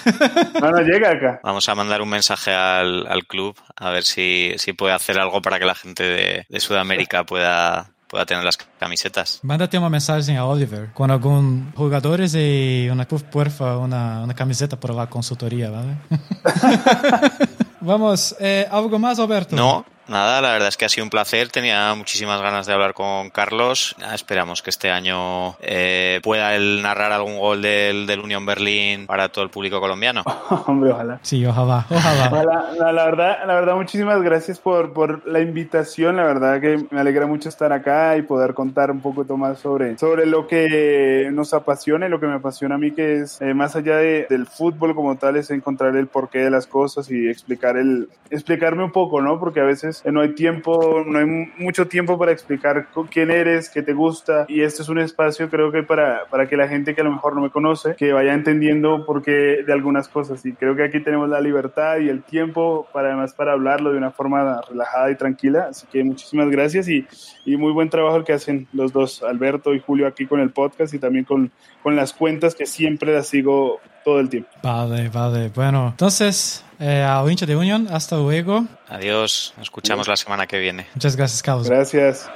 no, 0.61 0.71
no 0.71 0.81
llega 0.81 1.11
acá. 1.11 1.39
Vamos 1.43 1.67
a 1.69 1.75
mandar 1.75 2.01
un 2.01 2.09
mensaje 2.09 2.51
al, 2.51 3.07
al 3.07 3.25
club 3.25 3.55
a 3.75 3.89
ver 3.89 4.03
si, 4.03 4.53
si, 4.57 4.73
puede 4.73 4.93
hacer 4.93 5.19
algo 5.19 5.41
para 5.41 5.59
que 5.59 5.65
la 5.65 5.75
gente 5.75 6.03
de, 6.03 6.45
de 6.49 6.59
Sudamérica 6.59 7.25
pueda, 7.25 7.91
pueda 8.07 8.25
tener 8.25 8.43
las 8.43 8.57
camisetas. 8.57 9.39
Mándate 9.41 9.77
una 9.77 9.89
mensaje 9.89 10.37
a 10.37 10.45
Oliver 10.45 10.91
con 10.93 11.09
algún 11.09 11.71
jugadores 11.75 12.35
y 12.35 12.87
una 12.91 13.07
porfa, 13.07 13.77
una, 13.77 14.21
una 14.23 14.33
camiseta 14.33 14.79
por 14.79 14.93
la 14.93 15.07
consultoría, 15.07 15.71
¿vale? 15.71 15.97
Vamos, 17.81 18.35
eh, 18.39 18.67
¿algo 18.71 18.99
más, 18.99 19.19
Alberto? 19.19 19.55
No, 19.55 19.85
Nada, 20.07 20.41
la 20.41 20.51
verdad 20.51 20.67
es 20.67 20.77
que 20.77 20.85
ha 20.85 20.89
sido 20.89 21.05
un 21.05 21.09
placer. 21.09 21.49
Tenía 21.49 21.93
muchísimas 21.95 22.41
ganas 22.41 22.65
de 22.67 22.73
hablar 22.73 22.93
con 22.93 23.29
Carlos. 23.29 23.95
esperamos 24.13 24.61
que 24.61 24.69
este 24.69 24.91
año 24.91 25.55
eh, 25.61 26.19
pueda 26.23 26.55
él 26.55 26.81
narrar 26.81 27.11
algún 27.11 27.37
gol 27.37 27.61
del, 27.61 28.05
del, 28.05 28.19
Unión 28.19 28.45
Berlín 28.45 29.05
para 29.05 29.29
todo 29.29 29.43
el 29.43 29.49
público 29.49 29.79
colombiano. 29.79 30.23
Hombre, 30.67 30.91
ojalá. 30.91 31.19
Sí, 31.21 31.45
ojalá. 31.45 31.85
ojalá. 31.89 32.91
la, 32.91 33.05
verdad, 33.05 33.37
la 33.45 33.53
verdad, 33.55 33.75
muchísimas 33.75 34.21
gracias 34.21 34.59
por, 34.59 34.93
por 34.93 35.27
la 35.27 35.39
invitación. 35.39 36.17
La 36.17 36.23
verdad 36.23 36.61
que 36.61 36.85
me 36.91 36.99
alegra 36.99 37.25
mucho 37.25 37.49
estar 37.49 37.71
acá 37.73 38.17
y 38.17 38.21
poder 38.21 38.53
contar 38.53 38.91
un 38.91 39.01
poco 39.01 39.23
más 39.37 39.59
sobre, 39.59 39.97
sobre 39.97 40.25
lo 40.25 40.47
que 40.47 41.29
nos 41.31 41.53
apasiona 41.53 42.07
y 42.07 42.09
lo 42.09 42.19
que 42.19 42.27
me 42.27 42.35
apasiona 42.35 42.75
a 42.75 42.77
mí, 42.77 42.91
que 42.91 43.21
es 43.21 43.41
eh, 43.41 43.53
más 43.53 43.75
allá 43.75 43.97
de, 43.97 44.27
del 44.29 44.47
fútbol 44.47 44.95
como 44.95 45.15
tal, 45.15 45.37
es 45.37 45.49
encontrar 45.51 45.95
el 45.95 46.07
porqué 46.07 46.39
de 46.39 46.49
las 46.49 46.67
cosas 46.67 47.09
y 47.09 47.29
explicar 47.29 47.77
el, 47.77 48.09
explicarme 48.29 48.83
un 48.83 48.91
poco, 48.91 49.21
¿no? 49.21 49.39
Porque 49.39 49.59
a 49.59 49.65
veces 49.65 49.92
no 50.05 50.21
hay 50.21 50.33
tiempo, 50.33 51.03
no 51.05 51.19
hay 51.19 51.25
mucho 51.57 51.87
tiempo 51.87 52.17
para 52.17 52.31
explicar 52.31 52.87
quién 53.11 53.31
eres, 53.31 53.69
qué 53.69 53.81
te 53.81 53.93
gusta. 53.93 54.45
Y 54.47 54.61
este 54.61 54.81
es 54.81 54.89
un 54.89 54.99
espacio 54.99 55.49
creo 55.49 55.71
que 55.71 55.83
para, 55.83 56.25
para 56.29 56.47
que 56.47 56.57
la 56.57 56.67
gente 56.67 56.95
que 56.95 57.01
a 57.01 57.03
lo 57.03 57.11
mejor 57.11 57.35
no 57.35 57.41
me 57.41 57.49
conoce, 57.49 57.95
que 57.95 58.11
vaya 58.11 58.33
entendiendo 58.33 59.05
por 59.05 59.21
qué 59.21 59.63
de 59.65 59.73
algunas 59.73 60.07
cosas. 60.07 60.45
Y 60.45 60.53
creo 60.53 60.75
que 60.75 60.83
aquí 60.83 60.99
tenemos 60.99 61.29
la 61.29 61.41
libertad 61.41 61.99
y 61.99 62.09
el 62.09 62.23
tiempo 62.23 62.87
para 62.91 63.09
además 63.09 63.33
para 63.33 63.53
hablarlo 63.53 63.91
de 63.91 63.97
una 63.97 64.11
forma 64.11 64.61
relajada 64.67 65.11
y 65.11 65.15
tranquila, 65.15 65.67
así 65.69 65.85
que 65.91 66.03
muchísimas 66.03 66.49
gracias 66.49 66.87
y, 66.87 67.05
y 67.45 67.57
muy 67.57 67.71
buen 67.71 67.89
trabajo 67.89 68.17
el 68.17 68.23
que 68.23 68.33
hacen 68.33 68.67
los 68.73 68.91
dos, 68.91 69.23
Alberto 69.23 69.73
y 69.73 69.79
Julio 69.79 70.07
aquí 70.07 70.25
con 70.25 70.39
el 70.39 70.51
podcast 70.51 70.93
y 70.93 70.99
también 70.99 71.25
con, 71.25 71.51
con 71.81 71.95
las 71.95 72.13
cuentas 72.13 72.55
que 72.55 72.65
siempre 72.65 73.13
las 73.13 73.27
sigo 73.27 73.79
todo 74.03 74.19
el 74.19 74.29
tiempo. 74.29 74.49
Vale, 74.61 75.09
vale. 75.09 75.49
Bueno, 75.49 75.89
entonces, 75.89 76.63
eh, 76.79 77.03
a 77.03 77.23
hincha 77.29 77.45
de 77.45 77.55
Unión, 77.55 77.87
hasta 77.91 78.17
luego. 78.17 78.65
Adiós, 78.89 79.53
nos 79.57 79.67
escuchamos 79.67 80.07
la 80.07 80.17
semana 80.17 80.47
que 80.47 80.59
viene. 80.59 80.87
Muchas 80.93 81.15
gracias, 81.15 81.41
Carlos. 81.41 81.69
Gracias. 81.69 82.29